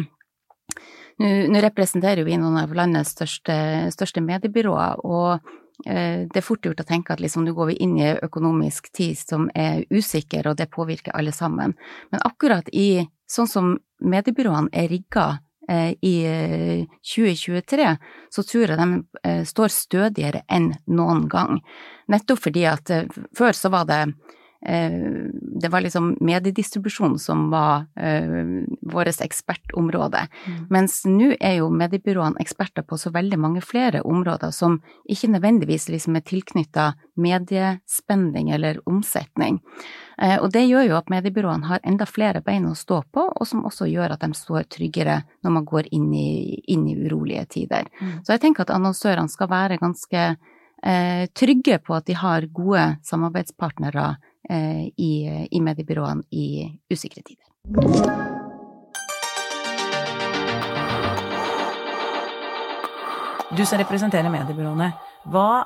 Nå 1.21 1.59
representerer 1.61 2.23
vi 2.25 2.33
noen 2.39 2.55
av 2.57 2.71
landets 2.73 3.11
største, 3.13 3.53
største 3.93 4.23
mediebyråer, 4.25 5.03
og 5.05 5.35
eh, 5.35 5.57
det 5.85 6.37
er 6.37 6.45
fort 6.45 6.65
gjort 6.65 6.83
å 6.83 6.87
tenke 6.87 7.13
at 7.13 7.21
liksom 7.23 7.45
nå 7.45 7.53
går 7.57 7.71
vi 7.71 7.77
inn 7.83 7.95
i 7.99 8.05
en 8.09 8.19
økonomisk 8.25 8.91
tid 8.95 9.17
som 9.17 9.47
er 9.55 9.85
usikker, 9.89 10.47
og 10.47 10.59
det 10.59 10.69
påvirker 10.73 11.15
alle 11.17 11.33
sammen. 11.35 11.73
Men 12.11 12.23
akkurat 12.27 12.69
i 12.73 13.05
sånn 13.31 13.49
som 13.49 13.71
mediebyråene 14.01 14.71
er 14.75 14.89
rigga 14.91 15.25
eh, 15.69 15.93
i 16.01 16.15
eh, 16.27 16.83
2023, 17.13 17.87
så 18.29 18.43
tror 18.47 18.73
jeg 18.73 18.79
de 18.79 18.89
eh, 19.23 19.41
står 19.47 19.73
stødigere 19.75 20.43
enn 20.51 20.71
noen 20.91 21.27
gang. 21.31 21.61
Nettopp 22.11 22.45
fordi 22.47 22.65
at 22.69 22.91
eh, 22.93 23.09
før 23.37 23.57
så 23.57 23.71
var 23.73 23.87
det 23.89 24.01
eh, 24.05 24.37
det 24.61 25.69
var 25.71 25.81
liksom 25.81 26.17
mediedistribusjon 26.21 27.19
som 27.19 27.49
var 27.49 27.85
eh, 27.95 28.63
vårt 28.81 29.21
ekspertområde. 29.21 30.27
Mm. 30.47 30.59
Mens 30.69 31.01
nå 31.05 31.31
er 31.39 31.55
jo 31.57 31.69
mediebyråene 31.73 32.37
eksperter 32.43 32.85
på 32.85 32.97
så 33.01 33.09
veldig 33.09 33.39
mange 33.41 33.63
flere 33.65 34.03
områder 34.05 34.53
som 34.53 34.77
ikke 35.09 35.31
nødvendigvis 35.33 35.89
liksom 35.89 36.19
er 36.19 36.25
tilknytta 36.29 36.91
mediespending 37.17 38.51
eller 38.53 38.79
omsetning. 38.85 39.59
Eh, 40.21 40.37
og 40.37 40.51
det 40.53 40.67
gjør 40.67 40.91
jo 40.91 40.97
at 40.99 41.09
mediebyråene 41.09 41.65
har 41.71 41.81
enda 41.81 42.05
flere 42.05 42.45
bein 42.45 42.69
å 42.69 42.77
stå 42.77 43.01
på, 43.09 43.25
og 43.33 43.47
som 43.49 43.65
også 43.65 43.89
gjør 43.89 44.13
at 44.13 44.21
de 44.21 44.37
står 44.37 44.69
tryggere 44.69 45.23
når 45.41 45.57
man 45.57 45.65
går 45.65 45.89
inn 45.89 46.09
i, 46.13 46.61
inn 46.69 46.85
i 46.85 46.97
urolige 47.01 47.47
tider. 47.57 47.89
Mm. 47.99 48.19
Så 48.21 48.35
jeg 48.35 48.45
tenker 48.45 48.67
at 48.67 48.75
annonsørene 48.77 49.31
skal 49.31 49.49
være 49.49 49.81
ganske 49.81 50.25
eh, 50.85 51.25
trygge 51.33 51.79
på 51.81 51.95
at 51.97 52.05
de 52.09 52.17
har 52.17 52.45
gode 52.53 52.85
samarbeidspartnere 53.07 54.07
eh, 54.11 54.27
i, 54.49 55.11
i 55.51 55.59
mediebyråene 55.61 56.25
i 56.33 56.65
usikre 56.91 57.21
tider. 57.21 57.45
Du 63.51 63.65
som 63.67 63.81
representerer 63.81 64.31
mediebyråene, 64.31 64.87
hva 65.27 65.65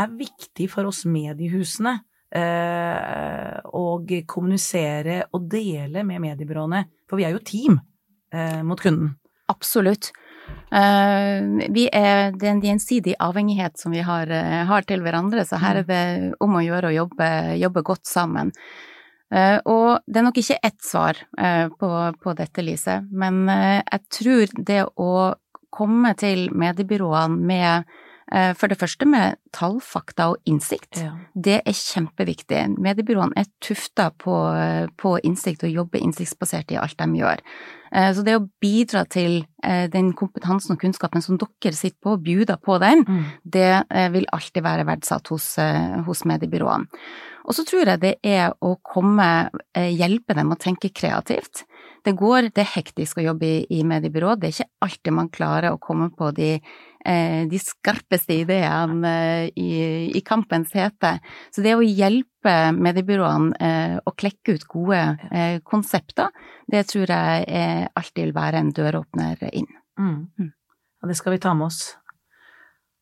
er 0.00 0.12
viktig 0.16 0.70
for 0.72 0.88
oss 0.88 1.02
mediehusene 1.04 1.92
eh, 2.32 3.58
å 3.60 3.84
kommunisere 4.28 5.18
og 5.36 5.44
dele 5.52 6.04
med 6.08 6.22
mediebyråene? 6.24 6.80
For 7.04 7.20
vi 7.20 7.26
er 7.28 7.34
jo 7.36 7.42
team 7.44 7.76
eh, 8.32 8.62
mot 8.64 8.80
kunden. 8.80 9.12
Absolutt. 9.52 10.10
Eh, 10.76 11.68
vi 11.70 11.86
er, 11.94 12.32
det 12.34 12.48
er 12.48 12.52
en 12.52 12.64
gjensidig 12.64 13.14
avhengighet 13.22 13.78
som 13.78 13.94
vi 13.94 14.02
har, 14.04 14.30
eh, 14.30 14.64
har 14.66 14.82
til 14.82 15.04
hverandre, 15.04 15.44
så 15.46 15.60
her 15.62 15.82
er 15.82 15.86
det 15.86 16.34
om 16.42 16.58
å 16.58 16.64
gjøre 16.64 16.90
å 16.90 16.96
jobbe, 16.96 17.28
jobbe 17.60 17.82
godt 17.86 18.06
sammen. 18.06 18.52
Eh, 19.30 19.58
og 19.64 20.02
det 20.06 20.20
er 20.20 20.26
nok 20.26 20.38
ikke 20.42 20.58
ett 20.62 20.82
svar 20.82 21.18
på, 21.78 21.90
på 22.22 22.34
dette, 22.38 22.62
Lise, 22.62 23.00
men 23.10 23.46
jeg 23.48 24.02
tror 24.10 24.52
det 24.68 24.84
å 24.96 25.34
komme 25.70 26.14
til 26.16 26.48
mediebyråene 26.54 27.36
med 27.36 27.96
for 28.58 28.66
det 28.68 28.78
første 28.80 29.06
med 29.06 29.36
tall, 29.54 29.76
fakta 29.80 30.30
og 30.32 30.36
innsikt. 30.50 30.98
Det 31.34 31.60
er 31.62 31.72
kjempeviktig. 31.72 32.64
Mediebyråene 32.82 33.36
er 33.38 33.46
tufta 33.62 34.10
på, 34.10 34.34
på 34.98 35.12
innsikt 35.22 35.62
og 35.64 35.70
jobber 35.70 36.02
innsiktsbasert 36.02 36.72
i 36.74 36.78
alt 36.82 36.98
de 36.98 37.06
gjør. 37.20 37.38
Eh, 37.92 38.10
Så 38.12 38.24
det 38.26 38.34
å 38.36 38.48
bidra 38.60 39.04
til 39.08 39.44
eh, 39.62 39.86
den 39.88 40.12
kompetansen 40.12 40.74
og 40.74 40.80
kunnskapen 40.82 41.22
som 41.22 41.38
dere 41.38 41.72
sitter 41.72 41.98
på, 42.02 42.16
og 42.16 42.24
bjuder 42.26 42.56
på 42.58 42.80
den, 42.82 43.04
Mm. 43.06 43.24
det 43.44 43.84
eh, 43.90 44.08
vil 44.10 44.26
alltid 44.32 44.62
være 44.62 44.86
verdsatt 44.86 45.28
hos, 45.28 45.58
eh, 45.58 46.02
hos 46.02 46.24
mediebyråene. 46.24 46.86
Og 47.46 47.54
så 47.54 47.62
tror 47.64 47.86
jeg 47.86 48.00
det 48.00 48.14
er 48.24 48.52
å 48.60 48.74
komme, 48.82 49.50
eh, 49.72 49.92
hjelpe 49.94 50.34
dem 50.34 50.50
å 50.50 50.58
tenke 50.58 50.90
kreativt. 50.92 51.62
Det 52.06 52.12
går, 52.14 52.50
det 52.54 52.62
er 52.62 52.74
hektisk 52.76 53.18
å 53.18 53.24
jobbe 53.24 53.46
i, 53.48 53.62
i 53.74 53.84
mediebyrå, 53.86 54.36
det 54.38 54.48
er 54.48 54.54
ikke 54.54 54.86
alltid 54.86 55.14
man 55.16 55.30
klarer 55.34 55.74
å 55.74 55.80
komme 55.82 56.06
på 56.14 56.28
de, 56.36 56.52
eh, 57.02 57.40
de 57.50 57.58
skarpeste 57.58 58.36
ideene 58.44 59.10
eh, 59.10 59.48
i, 59.58 59.70
i 60.14 60.22
kampens 60.26 60.70
hete. 60.76 61.16
Så 61.50 61.64
det 61.66 61.74
å 61.74 61.82
hjelpe 61.82 62.54
mediebyråene 62.76 63.58
eh, 63.58 63.96
å 63.98 64.14
klekke 64.14 64.54
ut 64.54 64.68
gode 64.70 65.00
eh, 65.32 65.56
konsepter, 65.66 66.30
det 66.70 66.84
tror 66.92 67.10
jeg 67.10 67.48
eh, 67.50 67.88
alltid 67.90 68.28
vil 68.28 68.36
være 68.36 68.62
en 68.62 68.70
døråpner 68.76 69.42
inn. 69.50 69.72
Mm. 69.98 70.20
Mm. 70.38 70.52
Og 71.02 71.10
det 71.10 71.18
skal 71.18 71.34
vi 71.34 71.42
ta 71.42 71.56
med 71.58 71.72
oss. 71.72 71.80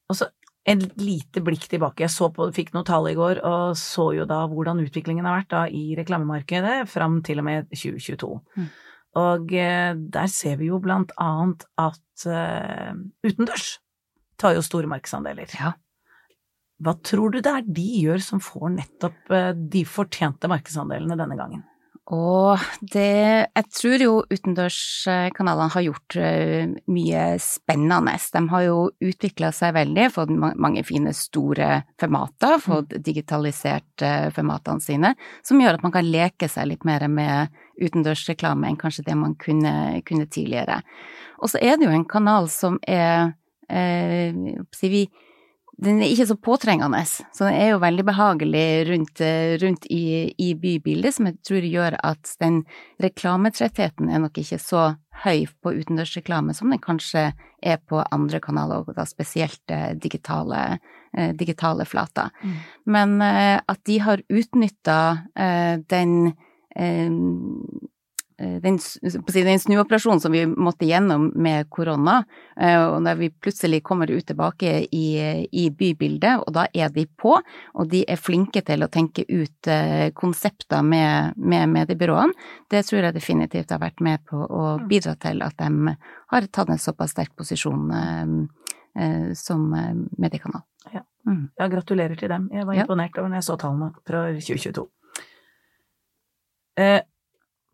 Og 0.08 0.16
så 0.16 0.30
en 0.64 0.80
lite 0.96 1.42
blikk 1.44 1.66
tilbake. 1.68 2.06
Jeg 2.06 2.12
så 2.14 2.30
på, 2.32 2.48
fikk 2.56 2.72
noen 2.72 2.86
tall 2.88 3.10
i 3.10 3.16
går, 3.18 3.42
og 3.44 3.76
så 3.76 4.08
jo 4.16 4.24
da 4.28 4.40
hvordan 4.48 4.80
utviklingen 4.80 5.28
har 5.28 5.42
vært 5.42 5.52
da 5.52 5.62
i 5.68 5.92
reklamemarkedet 5.98 6.78
fram 6.88 7.20
til 7.26 7.42
og 7.42 7.48
med 7.50 7.68
2022. 7.68 8.32
Mm. 8.56 8.72
Og 9.20 9.52
eh, 9.54 9.94
der 9.94 10.30
ser 10.30 10.58
vi 10.58 10.72
jo 10.72 10.80
blant 10.82 11.12
annet 11.22 11.66
at 11.78 12.26
uh, 12.26 12.94
utendørs 13.22 13.76
tar 14.40 14.56
jo 14.56 14.64
store 14.64 14.90
markedsandeler. 14.90 15.50
Ja. 15.54 15.74
Hva 16.82 16.96
tror 17.06 17.30
du 17.30 17.38
det 17.38 17.52
er 17.52 17.68
de 17.76 17.84
gjør 18.02 18.22
som 18.22 18.42
får 18.42 18.72
nettopp 18.74 19.30
eh, 19.34 19.52
de 19.54 19.84
fortjente 19.86 20.50
markedsandelene 20.50 21.18
denne 21.20 21.38
gangen? 21.38 21.62
Og 22.12 22.60
det 22.92 23.48
Jeg 23.48 23.64
tror 23.72 24.02
jo 24.02 24.12
utendørskanalene 24.28 25.72
har 25.72 25.84
gjort 25.86 26.16
eh, 26.20 26.68
mye 26.92 27.22
spennende. 27.40 28.18
De 28.34 28.42
har 28.50 28.64
jo 28.66 28.78
utvikla 29.00 29.48
seg 29.56 29.72
veldig, 29.72 30.10
fått 30.12 30.32
mange 30.34 30.84
fine 30.84 31.14
store 31.16 31.70
formater, 32.00 32.58
fått 32.60 32.92
digitalisert 33.00 34.04
eh, 34.04 34.28
formatene 34.36 34.84
sine, 34.84 35.14
som 35.42 35.60
gjør 35.60 35.78
at 35.78 35.86
man 35.86 35.94
kan 35.96 36.04
leke 36.04 36.48
seg 36.48 36.68
litt 36.68 36.84
mer 36.84 37.08
med 37.08 37.54
utendørsreklame 37.80 38.68
enn 38.68 38.80
kanskje 38.80 39.06
det 39.08 39.16
man 39.16 39.32
kunne, 39.40 40.02
kunne 40.04 40.28
tidligere. 40.28 40.82
Og 41.40 41.54
så 41.54 41.62
er 41.62 41.78
det 41.78 41.88
jo 41.88 41.96
en 41.96 42.08
kanal 42.08 42.52
som 42.52 42.76
er 42.84 43.32
eh, 43.72 44.36
si 44.76 44.92
vi, 44.92 45.06
den 45.76 46.02
er 46.02 46.10
ikke 46.12 46.26
så 46.28 46.36
påtrengende, 46.38 47.00
så 47.06 47.48
den 47.48 47.56
er 47.58 47.72
jo 47.72 47.80
veldig 47.82 48.04
behagelig 48.06 48.66
rundt, 48.88 49.20
eh, 49.24 49.54
rundt 49.62 49.86
i, 49.90 50.30
i 50.38 50.52
bybildet, 50.54 51.16
som 51.16 51.26
jeg 51.26 51.40
tror 51.46 51.66
gjør 51.66 51.96
at 51.98 52.34
den 52.42 52.60
reklametrettheten 53.02 54.10
er 54.10 54.22
nok 54.22 54.38
ikke 54.38 54.60
så 54.62 54.84
høy 55.24 55.46
på 55.62 55.74
utendørsreklame 55.74 56.54
som 56.54 56.70
den 56.70 56.82
kanskje 56.82 57.28
er 57.62 57.82
på 57.90 58.02
andre 58.14 58.40
kanaler, 58.44 58.84
og 58.84 58.94
da 58.94 59.06
spesielt 59.08 59.62
eh, 59.74 59.92
digitale, 59.98 60.78
eh, 61.16 61.34
digitale 61.34 61.86
flater. 61.88 62.30
Mm. 62.42 62.56
Men 62.94 63.20
at 63.24 63.80
de 63.88 63.98
har 64.04 64.22
utnytta 64.30 64.98
den 65.90 66.34
den, 68.36 68.78
på 68.78 69.30
å 69.30 69.32
si, 69.32 69.42
den 69.46 69.60
snuoperasjonen 69.62 70.20
som 70.22 70.34
vi 70.34 70.42
måtte 70.46 70.88
gjennom 70.88 71.28
med 71.38 71.68
korona, 71.70 72.16
eh, 72.56 72.80
og 72.82 72.98
når 73.04 73.20
vi 73.20 73.28
plutselig 73.30 73.82
kommer 73.86 74.10
ut 74.10 74.26
tilbake 74.26 74.72
i, 74.90 75.06
i 75.52 75.68
bybildet, 75.70 76.42
og 76.42 76.50
da 76.56 76.66
er 76.74 76.90
de 76.94 77.06
på, 77.06 77.36
og 77.38 77.92
de 77.92 78.02
er 78.10 78.18
flinke 78.18 78.64
til 78.66 78.82
å 78.82 78.90
tenke 78.90 79.22
ut 79.28 79.70
eh, 79.70 80.10
konsepter 80.18 80.82
med, 80.82 81.38
med 81.38 81.70
mediebyråene, 81.76 82.34
det 82.70 82.82
tror 82.88 83.06
jeg 83.06 83.18
definitivt 83.20 83.70
har 83.70 83.82
vært 83.84 84.02
med 84.02 84.26
på 84.26 84.42
å 84.42 84.66
bidra 84.90 85.14
til 85.22 85.44
at 85.46 85.58
de 85.62 85.94
har 86.34 86.50
tatt 86.50 86.74
en 86.74 86.82
såpass 86.82 87.14
sterk 87.14 87.36
posisjon 87.38 87.86
eh, 87.94 88.34
eh, 88.98 89.30
som 89.38 89.70
eh, 89.78 89.94
mediekanal. 90.18 90.66
Ja. 90.90 91.06
Mm. 91.26 91.48
Ja, 91.56 91.70
gratulerer 91.70 92.18
til 92.18 92.28
dem. 92.28 92.50
Jeg 92.52 92.66
var 92.66 92.82
imponert 92.82 93.16
over 93.18 93.30
når 93.30 93.40
jeg 93.40 93.48
så 93.52 93.56
tallene 93.62 93.94
fra 94.02 94.26
2022. 94.34 94.88
Eh, 96.82 97.00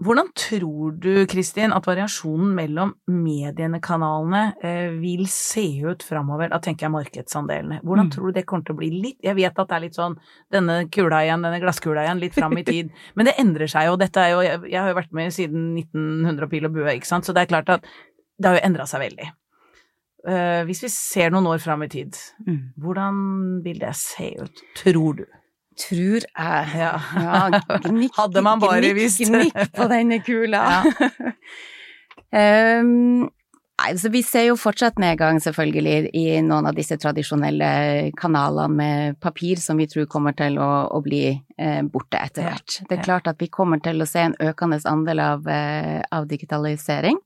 hvordan 0.00 0.28
tror 0.34 0.94
du, 1.00 1.26
Kristin, 1.28 1.72
at 1.76 1.84
variasjonen 1.84 2.54
mellom 2.56 2.94
mediekanalene 3.06 4.42
eh, 4.64 4.90
vil 5.00 5.26
se 5.28 5.64
ut 5.84 6.02
framover? 6.06 6.48
Da 6.52 6.58
tenker 6.64 6.86
jeg 6.86 6.94
markedsandelene. 6.94 7.80
Hvordan 7.84 8.08
Mm. 8.08 8.12
tror 8.14 8.26
du 8.26 8.32
det 8.38 8.46
kommer 8.46 8.64
til 8.64 8.74
å 8.74 8.78
bli 8.78 8.90
litt 9.02 9.18
Jeg 9.22 9.36
vet 9.36 9.58
at 9.58 9.68
det 9.68 9.76
er 9.76 9.80
litt 9.84 9.94
sånn 9.98 10.16
denne 10.50 10.88
kula 10.90 11.20
igjen, 11.26 11.42
denne 11.44 11.60
glasskula 11.60 12.04
igjen, 12.06 12.20
litt 12.20 12.34
fram 12.34 12.56
i 12.58 12.62
tid. 12.64 12.90
Men 13.16 13.26
det 13.26 13.34
endrer 13.38 13.68
seg 13.68 13.86
jo. 13.90 13.96
Dette 14.00 14.16
er 14.20 14.30
jo 14.32 14.40
Jeg, 14.40 14.80
har 14.80 14.88
jo 14.88 14.94
vært 15.00 15.12
med 15.12 15.32
siden 15.32 15.76
1900 15.76 16.42
og 16.44 16.50
pil 16.50 16.64
og 16.66 16.72
bue, 16.72 16.94
ikke 16.96 17.06
sant. 17.06 17.24
Så 17.28 17.34
det 17.36 17.42
er 17.44 17.52
klart 17.52 17.68
at 17.68 17.84
det 18.40 18.48
har 18.48 18.56
jo 18.58 18.64
endra 18.70 18.86
seg 18.88 19.00
veldig. 19.04 19.28
Eh, 20.28 20.62
hvis 20.68 20.82
vi 20.84 20.88
ser 20.92 21.30
noen 21.32 21.46
år 21.48 21.60
fram 21.60 21.82
i 21.82 21.88
tid, 21.88 22.16
Mm. 22.46 22.72
hvordan 22.80 23.62
vil 23.64 23.78
det 23.78 23.94
se 23.96 24.34
ut, 24.40 24.62
tror 24.76 25.16
du? 25.16 25.26
Tror 25.80 26.24
jeg. 26.26 26.70
Ja. 26.76 26.94
Ja, 27.16 27.42
gnikk, 27.86 28.14
Hadde 28.18 28.44
man 28.44 28.62
bare 28.62 28.94
visst. 28.96 29.22
Gnikk 29.24 29.56
på 29.76 29.88
denne 29.90 30.20
kula. 30.24 30.64
Ja. 32.30 32.80
um, 32.82 33.28
Nei, 33.80 33.96
så 33.98 34.08
Vi 34.08 34.20
ser 34.22 34.44
jo 34.50 34.56
fortsatt 34.60 34.98
nedgang, 35.00 35.38
selvfølgelig, 35.40 36.10
i 36.16 36.40
noen 36.44 36.68
av 36.68 36.76
disse 36.76 36.98
tradisjonelle 37.00 38.10
kanalene 38.18 38.76
med 38.76 39.20
papir 39.24 39.60
som 39.62 39.78
vi 39.80 39.86
tror 39.88 40.08
kommer 40.10 40.34
til 40.36 40.58
å, 40.60 40.68
å 40.92 41.00
bli 41.04 41.22
eh, 41.32 41.80
borte 41.88 42.20
etter 42.20 42.44
hvert. 42.44 42.80
Det 42.88 42.98
er 42.98 43.06
klart 43.06 43.30
at 43.30 43.40
vi 43.40 43.48
kommer 43.48 43.80
til 43.80 44.02
å 44.02 44.08
se 44.08 44.26
en 44.26 44.36
økende 44.36 44.80
andel 44.90 45.24
av, 45.24 45.48
eh, 45.48 46.02
av 46.12 46.28
digitalisering. 46.28 47.16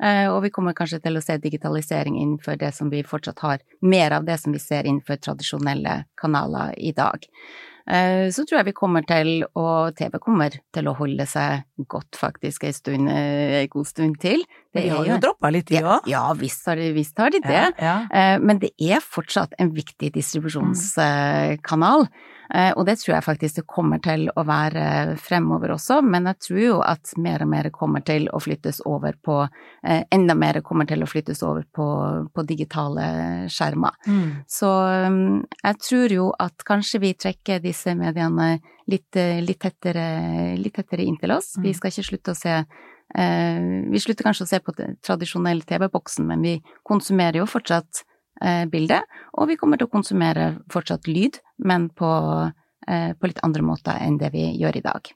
Uh, 0.00 0.32
og 0.32 0.40
vi 0.46 0.50
kommer 0.50 0.74
kanskje 0.74 0.98
til 1.04 1.18
å 1.18 1.22
se 1.22 1.36
digitalisering 1.38 2.16
innenfor 2.18 2.56
det 2.58 2.72
som 2.74 2.88
vi 2.90 3.04
fortsatt 3.06 3.42
har, 3.44 3.60
mer 3.84 4.16
av 4.16 4.24
det 4.26 4.38
som 4.40 4.54
vi 4.56 4.58
ser 4.58 4.88
innenfor 4.88 5.20
tradisjonelle 5.20 6.00
kanaler 6.18 6.72
i 6.80 6.94
dag. 6.96 7.28
Eh, 7.90 8.30
så 8.30 8.44
tror 8.46 8.60
jeg 8.60 8.68
vi 8.70 8.76
kommer 8.76 9.02
til, 9.08 9.44
og 9.58 9.96
TV 9.98 10.18
kommer 10.22 10.54
til 10.74 10.86
å 10.86 10.94
holde 10.98 11.26
seg 11.26 11.64
godt 11.90 12.18
faktisk 12.20 12.64
en 12.68 12.76
stund, 12.76 13.10
en 13.10 13.70
god 13.72 13.88
stund 13.88 14.20
til. 14.22 14.44
Det 14.70 14.84
de 14.86 14.92
har 14.94 15.08
jo 15.08 15.16
droppa 15.22 15.50
litt, 15.50 15.66
de 15.70 15.80
òg. 15.82 16.06
Ja, 16.06 16.20
ja 16.20 16.24
visst, 16.38 16.66
har 16.70 16.78
visst 16.94 17.18
har 17.18 17.30
de 17.34 17.40
det. 17.42 17.64
Ja, 17.74 17.82
ja. 17.82 17.96
Eh, 18.14 18.38
men 18.42 18.60
det 18.62 18.70
er 18.78 19.02
fortsatt 19.02 19.56
en 19.58 19.74
viktig 19.74 20.12
distribusjonskanal. 20.14 22.06
Eh, 22.06 22.38
og 22.50 22.82
det 22.88 22.96
tror 22.98 23.14
jeg 23.14 23.24
faktisk 23.26 23.60
det 23.60 23.64
kommer 23.70 24.00
til 24.02 24.24
å 24.34 24.42
være 24.46 25.14
fremover 25.22 25.76
også, 25.76 26.00
men 26.02 26.26
jeg 26.30 26.40
tror 26.46 26.60
jo 26.64 26.78
at 26.82 27.12
mer 27.22 27.44
og 27.44 27.50
mer 27.52 27.68
kommer 27.74 28.02
til 28.06 28.26
å 28.34 28.40
flyttes 28.42 28.80
over 28.90 29.14
på 29.22 29.36
Enda 29.86 30.34
mer 30.36 30.58
kommer 30.66 30.88
til 30.90 31.04
å 31.04 31.08
flyttes 31.08 31.40
over 31.46 31.62
på, 31.72 31.86
på 32.34 32.42
digitale 32.48 33.06
skjermer. 33.48 33.94
Mm. 34.06 34.42
Så 34.50 34.68
mm, 35.14 35.38
jeg 35.62 35.78
tror 35.86 36.14
jo 36.16 36.26
at 36.42 36.66
kanskje 36.68 37.00
vi 37.00 37.14
trekker 37.16 37.62
disse 37.64 37.94
mediene 37.96 38.52
litt, 38.90 39.16
litt, 39.16 39.60
tettere, 39.62 40.06
litt 40.60 40.76
tettere 40.76 41.06
inntil 41.06 41.36
oss. 41.38 41.54
Vi 41.56 41.70
mm. 41.70 41.78
skal 41.78 41.94
ikke 41.94 42.08
slutte 42.10 42.34
å 42.34 42.40
se 42.40 42.58
Eh, 43.14 43.60
vi 43.90 44.00
slutter 44.00 44.26
kanskje 44.26 44.46
å 44.46 44.50
se 44.50 44.60
på 44.62 44.74
tradisjonell 44.76 45.64
TV-boksen, 45.66 46.28
men 46.30 46.44
vi 46.46 46.54
konsumerer 46.86 47.40
jo 47.40 47.48
fortsatt 47.50 48.04
eh, 48.42 48.64
bilde, 48.70 49.00
og 49.38 49.50
vi 49.50 49.56
kommer 49.60 49.80
til 49.80 49.88
å 49.88 49.94
konsumere 49.94 50.52
fortsatt 50.72 51.08
lyd, 51.10 51.40
men 51.58 51.88
på, 51.90 52.10
eh, 52.86 53.12
på 53.14 53.30
litt 53.30 53.42
andre 53.46 53.64
måter 53.66 53.98
enn 54.00 54.18
det 54.20 54.32
vi 54.34 54.46
gjør 54.60 54.80
i 54.80 54.86
dag. 54.86 55.12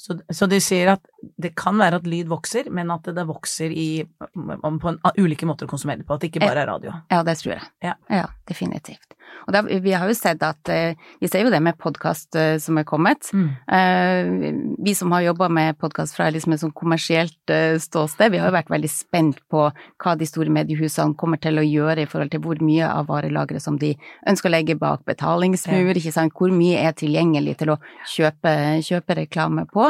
Så, 0.00 0.16
så 0.32 0.46
de 0.48 0.56
sier 0.64 0.94
at 0.94 1.02
det 1.36 1.52
kan 1.60 1.76
være 1.76 2.00
at 2.00 2.06
lyd 2.08 2.30
vokser, 2.30 2.70
men 2.72 2.88
at 2.94 3.04
det 3.12 3.26
vokser 3.28 3.68
i, 3.68 4.02
på 4.08 4.92
en, 4.92 5.00
ulike 5.20 5.48
måter 5.48 5.68
å 5.68 5.72
konsumere 5.74 6.00
det 6.00 6.08
på, 6.08 6.16
at 6.16 6.24
det 6.24 6.32
ikke 6.32 6.46
bare 6.46 6.64
er 6.64 6.70
radio? 6.72 6.94
Ja, 7.12 7.20
det 7.26 7.36
tror 7.42 7.58
jeg. 7.58 7.66
Ja, 7.84 7.98
ja 8.08 8.28
definitivt. 8.48 9.18
Og 9.46 9.54
da, 9.54 9.62
vi 9.62 9.92
har 9.94 10.08
jo 10.08 10.16
sett 10.16 10.42
at 10.44 10.70
eh, 10.72 10.98
Vi 11.20 11.28
ser 11.30 11.44
jo 11.44 11.52
det 11.52 11.60
med 11.64 11.78
podkast 11.80 12.36
eh, 12.38 12.56
som 12.62 12.78
er 12.80 12.86
kommet. 12.88 13.30
Mm. 13.32 13.48
Eh, 13.76 14.74
vi 14.84 14.94
som 14.96 15.12
har 15.14 15.24
jobba 15.24 15.48
med 15.52 15.78
podkast 15.80 16.16
fra 16.16 16.28
liksom 16.32 16.54
et 16.54 16.62
sånn 16.62 16.74
kommersielt 16.76 17.54
ståsted, 17.82 18.30
vi 18.32 18.38
har 18.40 18.50
jo 18.50 18.54
vært 18.54 18.70
veldig 18.72 18.90
spent 18.90 19.40
på 19.50 19.64
hva 19.70 20.12
de 20.18 20.26
store 20.28 20.52
mediehusene 20.54 21.16
kommer 21.18 21.40
til 21.42 21.58
å 21.58 21.64
gjøre 21.66 22.04
i 22.04 22.08
forhold 22.10 22.32
til 22.32 22.42
hvor 22.44 22.60
mye 22.64 22.86
av 22.86 23.08
varelageret 23.10 23.62
som 23.64 23.78
de 23.80 23.92
ønsker 24.28 24.50
å 24.50 24.52
legge 24.54 24.76
bak 24.78 25.02
betalingsmur, 25.08 25.90
ja. 25.90 25.96
ikke 25.98 26.14
sant, 26.14 26.34
hvor 26.36 26.52
mye 26.54 26.80
er 26.84 26.94
tilgjengelig 26.96 27.56
til 27.60 27.74
å 27.74 27.78
kjøpe, 28.08 28.54
kjøpe 28.86 29.18
reklame 29.22 29.66
på. 29.70 29.89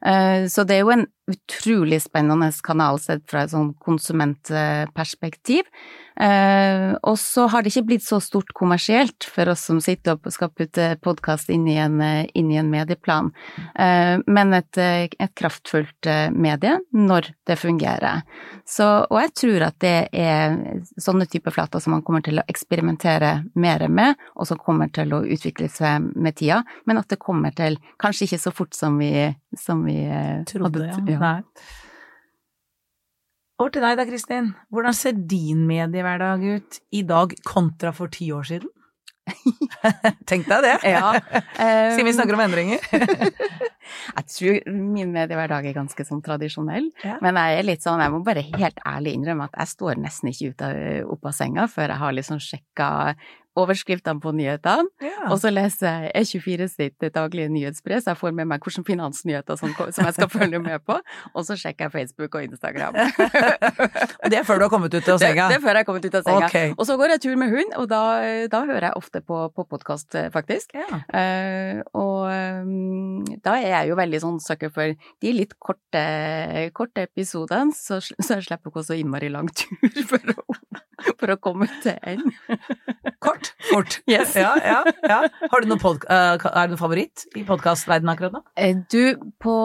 Så 0.00 0.64
det 0.68 0.76
er 0.76 0.82
jo 0.84 0.92
en 0.92 1.06
utrolig 1.26 2.02
spennende 2.04 2.50
kanal 2.62 3.00
sett 3.02 3.24
fra 3.30 3.44
et 3.44 3.52
sånn 3.52 3.72
konsumentperspektiv. 3.82 5.66
Eh, 6.20 6.94
og 7.04 7.18
så 7.20 7.44
har 7.52 7.60
det 7.60 7.74
ikke 7.74 7.88
blitt 7.90 8.04
så 8.06 8.16
stort 8.24 8.54
kommersielt 8.56 9.26
for 9.28 9.50
oss 9.52 9.66
som 9.68 9.82
sitter 9.84 10.16
og 10.16 10.32
skal 10.32 10.48
putte 10.48 10.86
podkast 11.04 11.50
inn, 11.52 11.66
inn, 11.68 12.52
i 12.52 12.56
en 12.56 12.70
medieplan, 12.72 13.28
eh, 13.76 14.16
men 14.24 14.56
et, 14.56 14.80
et, 14.80 15.34
kraftfullt 15.36 16.08
eh, 16.08 16.30
medie 16.32 16.78
når 16.96 17.28
det 17.48 17.58
fungerer. 17.60 18.24
Så, 18.64 18.86
og 19.10 19.20
jeg 19.20 19.34
tror 19.42 19.66
at 19.68 19.76
det 19.84 19.96
er 20.16 20.56
sånne 20.96 21.28
typer 21.28 21.52
flater 21.52 21.84
som 21.84 21.98
man 21.98 22.06
kommer 22.06 22.24
til 22.24 22.40
å 22.40 22.46
eksperimentere 22.48 23.34
mer 23.60 23.84
med, 23.92 24.16
og 24.40 24.48
som 24.48 24.62
kommer 24.62 24.88
til 24.94 25.12
å 25.12 25.20
utvikle 25.26 25.68
seg 25.68 26.06
med 26.16 26.38
tida, 26.40 26.62
men 26.88 27.02
at 27.02 27.12
det 27.12 27.20
kommer 27.20 27.52
til 27.56 27.76
kanskje 28.00 28.30
ikke 28.30 28.40
så 28.46 28.54
fort 28.56 28.78
som 28.78 28.96
vi, 29.02 29.28
som 29.58 29.84
vi 29.86 29.98
trodde. 30.50 30.86
Ja. 30.90 31.02
ja. 31.14 31.18
Nei. 31.22 31.36
Over 33.56 33.72
til 33.72 33.84
deg 33.86 33.96
da, 33.96 34.04
Kristin. 34.04 34.50
Hvordan 34.68 34.96
ser 34.96 35.16
din 35.16 35.62
mediehverdag 35.68 36.42
ut 36.44 36.80
i 36.92 37.00
dag 37.08 37.32
kontra 37.46 37.94
for 37.96 38.12
ti 38.12 38.28
år 38.36 38.44
siden? 38.44 38.68
Tenk 40.28 40.44
deg 40.46 40.62
det! 40.62 40.74
Ja. 40.86 41.14
Siden 41.94 42.06
vi 42.06 42.12
snakker 42.14 42.36
om 42.36 42.42
endringer. 42.44 42.84
jeg 44.18 44.28
tror 44.34 44.60
min 44.70 45.14
mediehverdag 45.14 45.70
er 45.70 45.78
ganske 45.78 46.06
sånn 46.06 46.22
tradisjonell, 46.24 46.90
ja. 47.02 47.16
men 47.24 47.40
jeg 47.40 47.58
er 47.58 47.66
litt 47.66 47.86
sånn, 47.86 48.02
jeg 48.02 48.14
må 48.14 48.20
bare 48.26 48.44
helt 48.46 48.78
ærlig 48.86 49.16
innrømme 49.16 49.48
at 49.48 49.58
jeg 49.62 49.72
står 49.72 50.02
nesten 50.04 50.30
ikke 50.30 50.52
ut 50.52 50.66
av, 50.68 50.78
opp 51.16 51.30
av 51.32 51.36
senga 51.40 51.66
før 51.70 51.94
jeg 51.94 52.02
har 52.04 52.16
liksom 52.20 52.42
sjekka 52.42 52.90
overskriftene 53.56 54.22
på 54.22 54.32
nyhetene, 54.36 54.88
ja. 55.02 55.28
og 55.30 55.38
så 55.42 55.52
leser 55.52 56.06
jeg 56.06 56.12
E24 56.20 56.68
sitt 56.70 57.06
daglige 57.14 57.50
nyhetsbrev, 57.52 58.02
så 58.02 58.12
jeg 58.12 58.20
får 58.20 58.34
med 58.36 58.50
meg 58.50 58.64
hvilke 58.64 58.84
finansnyheter 58.86 59.58
som, 59.60 59.72
som, 59.76 60.04
jeg 60.04 60.16
skal 60.18 60.30
følge 60.32 60.60
med 60.62 60.82
på, 60.86 60.98
og 61.32 61.46
så 61.46 61.56
sjekker 61.58 61.86
jeg 61.86 61.94
Facebook 61.94 62.36
og 62.38 62.48
Instagram. 62.50 62.98
det 64.30 64.40
er 64.40 64.46
før 64.46 64.60
du 64.60 64.66
har 64.66 64.72
kommet 64.72 64.94
ut 64.94 65.08
av 65.08 65.20
senga? 65.22 65.48
Det, 65.48 65.56
det 65.56 65.60
er 65.60 65.64
før 65.64 65.72
jeg 65.72 65.82
har 65.82 65.88
kommet 65.88 66.08
ut 66.08 66.18
av 66.20 66.26
senga. 66.26 66.50
Okay. 66.50 66.74
Og 66.76 66.88
så 66.88 66.98
går 67.00 67.14
jeg 67.16 67.24
tur 67.26 67.36
med 67.40 67.54
hund, 67.54 67.76
og 67.80 67.88
da, 67.92 68.02
da 68.52 68.62
hører 68.68 68.90
jeg 68.90 69.00
ofte 69.02 69.22
på, 69.24 69.42
på 69.56 69.66
podkast, 69.70 70.18
faktisk. 70.34 70.76
Ja. 70.76 71.00
Uh, 71.10 71.82
og 71.96 72.26
um, 72.66 73.24
da 73.44 73.56
er 73.60 73.72
jeg 73.72 73.92
jo 73.92 74.00
veldig 74.00 74.22
sånn 74.22 74.40
sucker 74.42 74.72
for 74.74 74.96
de 75.22 75.32
litt 75.34 75.56
korte, 75.62 76.04
korte 76.76 77.06
episodene, 77.06 77.74
så, 77.76 78.00
så 78.00 78.38
jeg 78.38 78.48
slipper 78.48 78.72
ikke 78.72 78.84
så 78.86 78.98
innmari 78.98 79.30
lang 79.32 79.50
tur 79.56 80.02
for 80.10 80.34
å, 80.34 80.60
for 81.20 81.32
å 81.32 81.36
komme 81.40 81.68
til 81.84 81.96
en. 82.02 82.22
Kort? 83.24 83.52
Fort. 83.70 83.98
Yes. 84.08 84.36
Ja, 84.38 84.54
ja, 84.62 84.80
ja. 85.06 85.18
Har 85.52 85.62
du 85.62 85.68
noen 85.70 85.82
uh, 85.82 86.36
er 86.36 86.38
det 86.38 86.72
noen 86.72 86.80
favoritt 86.80 87.26
i 87.36 87.44
podkastverdenen 87.48 88.12
akkurat 88.12 88.36
nå? 88.36 88.42
Eh, 88.58 88.76
du, 88.92 89.16
på, 89.42 89.56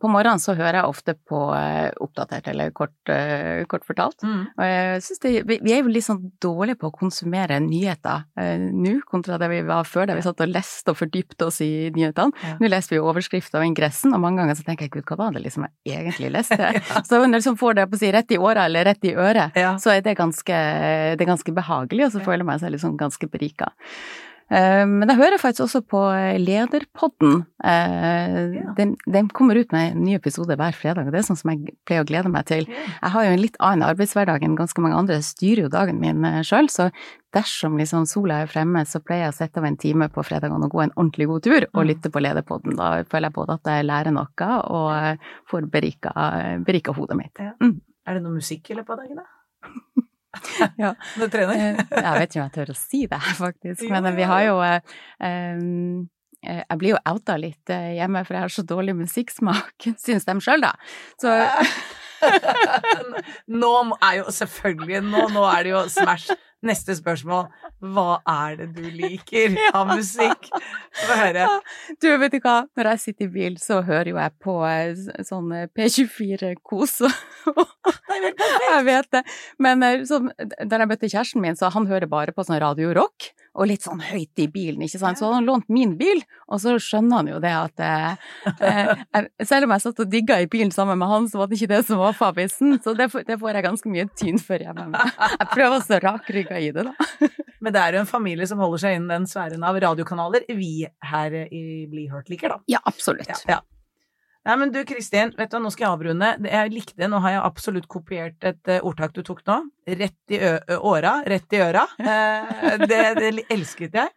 på, 0.00 0.10
morgenen 0.10 0.42
så 0.42 0.56
hører 0.58 0.80
jeg 0.80 0.90
ofte 0.90 1.14
på 1.28 1.40
Oppdatert 2.04 2.48
eller 2.52 2.72
Kort, 2.78 2.94
kort 3.70 3.86
fortalt. 3.86 4.22
Mm. 4.22 4.42
Og 4.54 4.64
jeg 4.66 5.02
synes 5.06 5.22
det, 5.22 5.32
vi, 5.48 5.72
er 5.72 5.80
jo 5.80 5.92
litt 5.92 6.06
sånn 6.06 6.20
dårlige 6.42 6.78
på 6.82 6.90
å 6.90 6.94
konsumere 6.94 7.58
nyheter 7.64 8.26
nå, 8.74 8.98
kontra 9.08 9.38
det 9.40 9.48
vi 9.50 9.60
var 9.66 9.88
før, 9.88 10.08
der 10.10 10.18
vi 10.18 10.24
satt 10.24 10.42
og 10.44 10.52
leste 10.52 10.92
og 10.92 11.00
fordypte 11.00 11.48
oss 11.48 11.60
i 11.64 11.88
nyhetene. 11.94 12.34
Ja. 12.44 12.56
Nå 12.60 12.70
leser 12.70 12.94
vi 12.94 13.00
jo 13.00 13.08
overskrifter 13.10 13.62
og 13.62 13.68
ingressen, 13.68 14.14
og 14.14 14.22
mange 14.22 14.42
ganger 14.42 14.58
så 14.58 14.66
tenker 14.66 14.86
jeg 14.86 14.94
gud, 14.98 15.06
hva 15.08 15.18
var 15.22 15.36
det 15.36 15.44
liksom 15.46 15.66
jeg 15.88 16.02
egentlig 16.02 16.32
leste? 16.34 16.58
ja. 16.76 17.02
Så 17.06 17.20
når 17.20 17.32
du 17.32 17.38
liksom 17.38 17.58
får 17.60 17.78
det 17.78 17.86
på 17.90 17.98
å 17.98 18.02
si 18.02 18.12
rett 18.14 18.34
i 18.34 18.40
åra 18.40 18.66
eller 18.68 18.88
rett 18.88 19.08
i 19.08 19.14
øret, 19.14 19.58
så 19.82 19.94
er 19.94 20.04
det 20.04 20.16
ganske, 20.18 20.57
det 21.14 21.24
er 21.24 21.30
ganske 21.32 21.54
behagelig, 21.54 22.08
og 22.08 22.16
så 22.16 22.24
føler 22.24 22.46
man 22.48 22.60
seg 22.62 22.74
litt 22.74 22.84
sånn 22.84 22.98
ganske 23.00 23.30
berika. 23.30 23.72
Eh, 24.48 24.84
men 24.88 25.10
jeg 25.10 25.18
hører 25.18 25.40
faktisk 25.40 25.66
også 25.66 25.82
på 25.84 26.00
Lederpodden. 26.40 27.42
Eh, 27.60 28.56
den, 28.78 28.94
den, 29.04 29.28
kommer 29.36 29.58
ut 29.60 29.72
med 29.76 29.92
en 29.92 30.04
ny 30.06 30.14
episode 30.16 30.56
hver 30.56 30.76
fredag, 30.76 31.08
og 31.08 31.12
det 31.12 31.20
er 31.20 31.26
sånn 31.26 31.40
som 31.40 31.52
jeg 31.52 31.74
pleier 31.88 32.04
å 32.04 32.08
glede 32.08 32.32
meg 32.32 32.48
til. 32.48 32.64
Jeg 32.68 33.12
har 33.12 33.26
jo 33.26 33.34
en 33.34 33.42
litt 33.42 33.58
annen 33.60 33.84
arbeidshverdag 33.90 34.46
enn 34.46 34.56
ganske 34.58 34.84
mange 34.84 34.96
andre, 34.96 35.20
jeg 35.20 35.28
styrer 35.28 35.66
jo 35.66 35.72
dagen 35.74 36.00
min 36.00 36.24
eh, 36.24 36.40
sjøl, 36.46 36.70
så 36.72 36.88
dersom 37.36 37.76
liksom 37.76 38.08
sola 38.08 38.42
er 38.42 38.50
fremme, 38.50 38.86
så 38.88 39.02
pleier 39.04 39.26
jeg 39.26 39.34
å 39.34 39.38
sette 39.42 39.60
av 39.60 39.68
en 39.68 39.76
time 39.80 40.08
på 40.12 40.24
fredagene 40.24 40.64
og 40.64 40.72
gå 40.72 40.86
en 40.86 40.94
ordentlig 40.96 41.28
god 41.28 41.44
tur 41.44 41.60
og 41.66 41.82
mm. 41.82 41.86
lytte 41.92 42.12
på 42.14 42.24
Lederpodden. 42.24 42.78
Da 42.80 42.92
føler 43.04 43.28
jeg 43.28 43.36
både 43.36 43.58
at 43.58 43.72
jeg 43.74 43.88
lærer 43.90 44.16
noe 44.16 44.52
og 44.78 45.26
får 45.50 45.68
berika, 45.68 46.14
berika 46.64 46.96
hodet 46.96 47.20
mitt. 47.20 47.44
Mm. 47.60 47.76
Er 48.08 48.16
det 48.16 48.24
noe 48.24 48.38
musikk 48.40 48.72
i 48.72 48.78
løpet 48.78 48.96
av 48.96 49.04
dagen, 49.04 49.20
da? 49.20 50.06
ja. 50.82 50.92
Du 51.16 51.26
trener? 51.32 51.56
Eh, 51.56 51.82
jeg 51.94 52.14
vet 52.20 52.30
ikke 52.30 52.40
om 52.40 52.44
jeg 52.44 52.54
tør 52.58 52.72
å 52.72 52.78
si 52.78 53.02
det, 53.10 53.20
faktisk. 53.38 53.84
Men 53.92 54.10
vi 54.16 54.28
har 54.28 54.46
jo 54.48 54.56
um, 54.60 56.08
jeg 56.38 56.78
blir 56.78 56.94
jo 56.94 56.98
outa 57.10 57.34
litt 57.40 57.72
hjemme, 57.72 58.22
for 58.26 58.36
jeg 58.36 58.44
har 58.44 58.52
så 58.54 58.62
dårlig 58.62 58.94
musikksmak, 59.00 59.88
syns 60.04 60.28
de 60.28 60.36
sjøl, 60.44 60.62
da. 60.68 60.74
Så 61.20 61.34
Nå 63.62 63.72
er 64.02 64.14
jo 64.18 64.32
selvfølgelig 64.34 65.04
Nå, 65.06 65.20
nå 65.30 65.44
er 65.46 65.60
det 65.62 65.70
jo 65.70 65.82
Smash 65.92 66.34
Neste 66.66 66.96
spørsmål. 66.98 67.46
Hva 67.78 68.18
er 68.26 68.56
det 68.58 68.68
du 68.74 68.86
liker 68.90 69.54
av 69.78 69.92
musikk? 69.92 70.48
Få 71.04 71.18
høre. 71.20 71.46
Du, 72.02 72.08
vet 72.18 72.34
du 72.34 72.40
hva, 72.42 72.56
når 72.78 72.92
jeg 72.92 73.02
sitter 73.04 73.28
i 73.28 73.32
bil, 73.36 73.58
så 73.62 73.78
hører 73.86 74.10
jo 74.10 74.18
jeg 74.18 74.34
på 74.42 74.56
eh, 74.66 75.22
sånn 75.28 75.52
eh, 75.54 75.68
P24-kos. 75.78 76.96
jeg 78.72 78.86
vet 78.88 79.10
det. 79.14 79.22
Men 79.62 79.86
eh, 79.86 80.02
sånn, 80.08 80.32
da 80.34 80.82
jeg 80.82 80.90
møtte 80.90 81.12
kjæresten 81.12 81.44
min, 81.44 81.58
så 81.58 81.70
han 81.74 81.86
hører 81.90 82.10
bare 82.10 82.34
på 82.34 82.46
sånn 82.46 82.58
radio 82.64 82.90
rock 82.98 83.30
og 83.58 83.66
litt 83.66 83.84
sånn 83.84 84.00
høyt 84.02 84.38
i 84.38 84.46
bilen, 84.52 84.84
ikke 84.86 85.00
sant. 85.00 85.18
Så 85.18 85.26
hadde 85.26 85.40
han 85.40 85.48
lånt 85.48 85.68
min 85.72 85.96
bil, 85.98 86.22
og 86.46 86.62
så 86.62 86.76
skjønner 86.82 87.20
han 87.20 87.30
jo 87.32 87.40
det 87.42 87.54
at 87.58 87.82
eh, 87.82 89.26
Selv 89.46 89.66
om 89.66 89.74
jeg 89.74 89.84
satt 89.84 90.02
og 90.04 90.12
digga 90.12 90.38
i 90.42 90.48
bilen 90.50 90.70
sammen 90.74 91.00
med 91.00 91.10
han, 91.10 91.26
så 91.30 91.40
var 91.40 91.50
det 91.50 91.58
ikke 91.58 91.72
det 91.74 91.82
som 91.88 92.00
var 92.02 92.14
favisen. 92.18 92.76
Så 92.84 92.94
det, 92.98 93.10
det 93.26 93.38
får 93.40 93.58
jeg 93.58 93.66
ganske 93.66 93.92
mye 93.92 94.06
tyn 94.18 94.38
for 94.42 94.62
hjemme. 94.62 94.88
Jeg 94.94 95.50
prøver 95.54 95.76
å 95.76 95.84
stå 95.84 96.00
rakrygga 96.04 96.60
i 96.62 96.70
det, 96.74 96.86
da. 96.88 97.28
Men 97.64 97.74
det 97.74 97.82
er 97.82 97.96
jo 97.96 98.04
en 98.04 98.10
familie 98.10 98.46
som 98.46 98.60
holder 98.62 98.84
seg 98.84 98.98
innen 98.98 99.10
den 99.10 99.26
sfæren 99.26 99.64
av 99.66 99.78
radiokanaler 99.82 100.46
vi 100.54 100.86
her 101.10 101.34
i 101.48 101.64
Bli 101.90 102.06
hørt 102.12 102.30
liker, 102.30 102.54
da. 102.54 102.62
Ja, 102.70 102.82
absolutt. 102.86 103.26
Ja, 103.26 103.58
ja. 103.58 103.60
Nei, 104.48 104.56
men 104.56 104.70
du 104.72 104.78
Kristin, 104.88 105.34
vet 105.36 105.50
du 105.50 105.58
hva, 105.58 105.60
nå 105.60 105.70
skal 105.74 105.84
jeg 105.84 105.92
avrunde. 105.92 106.28
Jeg 106.48 106.72
likte 106.72 106.96
det. 106.96 107.10
Nå 107.12 107.20
har 107.20 107.34
jeg 107.34 107.44
absolutt 107.44 107.88
kopiert 107.90 108.46
et 108.48 108.70
eh, 108.72 108.80
ordtak 108.80 109.12
du 109.12 109.20
tok 109.26 109.42
nå. 109.44 109.58
Rett 110.00 110.32
i 110.32 110.38
åra, 110.78 111.18
rett 111.28 111.52
i 111.52 111.60
øra. 111.60 111.82
Eh, 112.00 112.86
det, 112.88 113.02
det 113.18 113.32
elsket 113.52 113.98
jeg. 114.00 114.14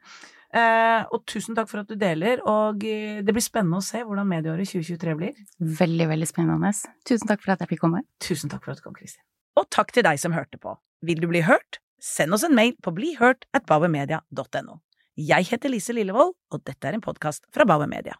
Uh, 0.52 1.08
og 1.16 1.22
tusen 1.32 1.56
takk 1.56 1.70
for 1.70 1.80
at 1.80 1.88
du 1.88 1.96
deler, 1.96 2.42
og 2.44 2.82
det 2.84 3.32
blir 3.32 3.44
spennende 3.44 3.80
å 3.80 3.86
se 3.86 4.02
hvordan 4.04 4.28
medieåret 4.28 4.68
2023 4.68 5.14
blir. 5.16 5.38
Veldig, 5.80 6.08
veldig 6.12 6.28
spennende. 6.28 6.74
Tusen 7.08 7.32
takk 7.32 7.44
for 7.44 7.54
at 7.54 7.64
jeg 7.64 7.72
fikk 7.72 7.84
komme. 7.86 8.04
Tusen 8.24 8.52
takk 8.52 8.66
for 8.66 8.74
at 8.74 8.82
du 8.82 8.84
kom, 8.84 8.98
Kristin. 8.98 9.24
Og 9.60 9.70
takk 9.72 9.96
til 9.96 10.04
deg 10.08 10.20
som 10.20 10.36
hørte 10.36 10.60
på. 10.60 10.76
Vil 11.08 11.24
du 11.24 11.30
bli 11.32 11.46
hørt? 11.48 11.80
Send 12.04 12.36
oss 12.36 12.44
en 12.48 12.56
mail 12.58 12.76
på 12.84 12.92
blihørt 12.98 13.48
at 13.56 13.68
bauermedia.no. 13.70 14.80
Jeg 15.20 15.52
heter 15.54 15.72
Lise 15.72 15.96
Lillevold, 15.96 16.36
og 16.52 16.68
dette 16.68 16.88
er 16.88 17.00
en 17.00 17.04
podkast 17.04 17.48
fra 17.56 17.68
Bauer 17.68 17.88
Media. 17.88 18.20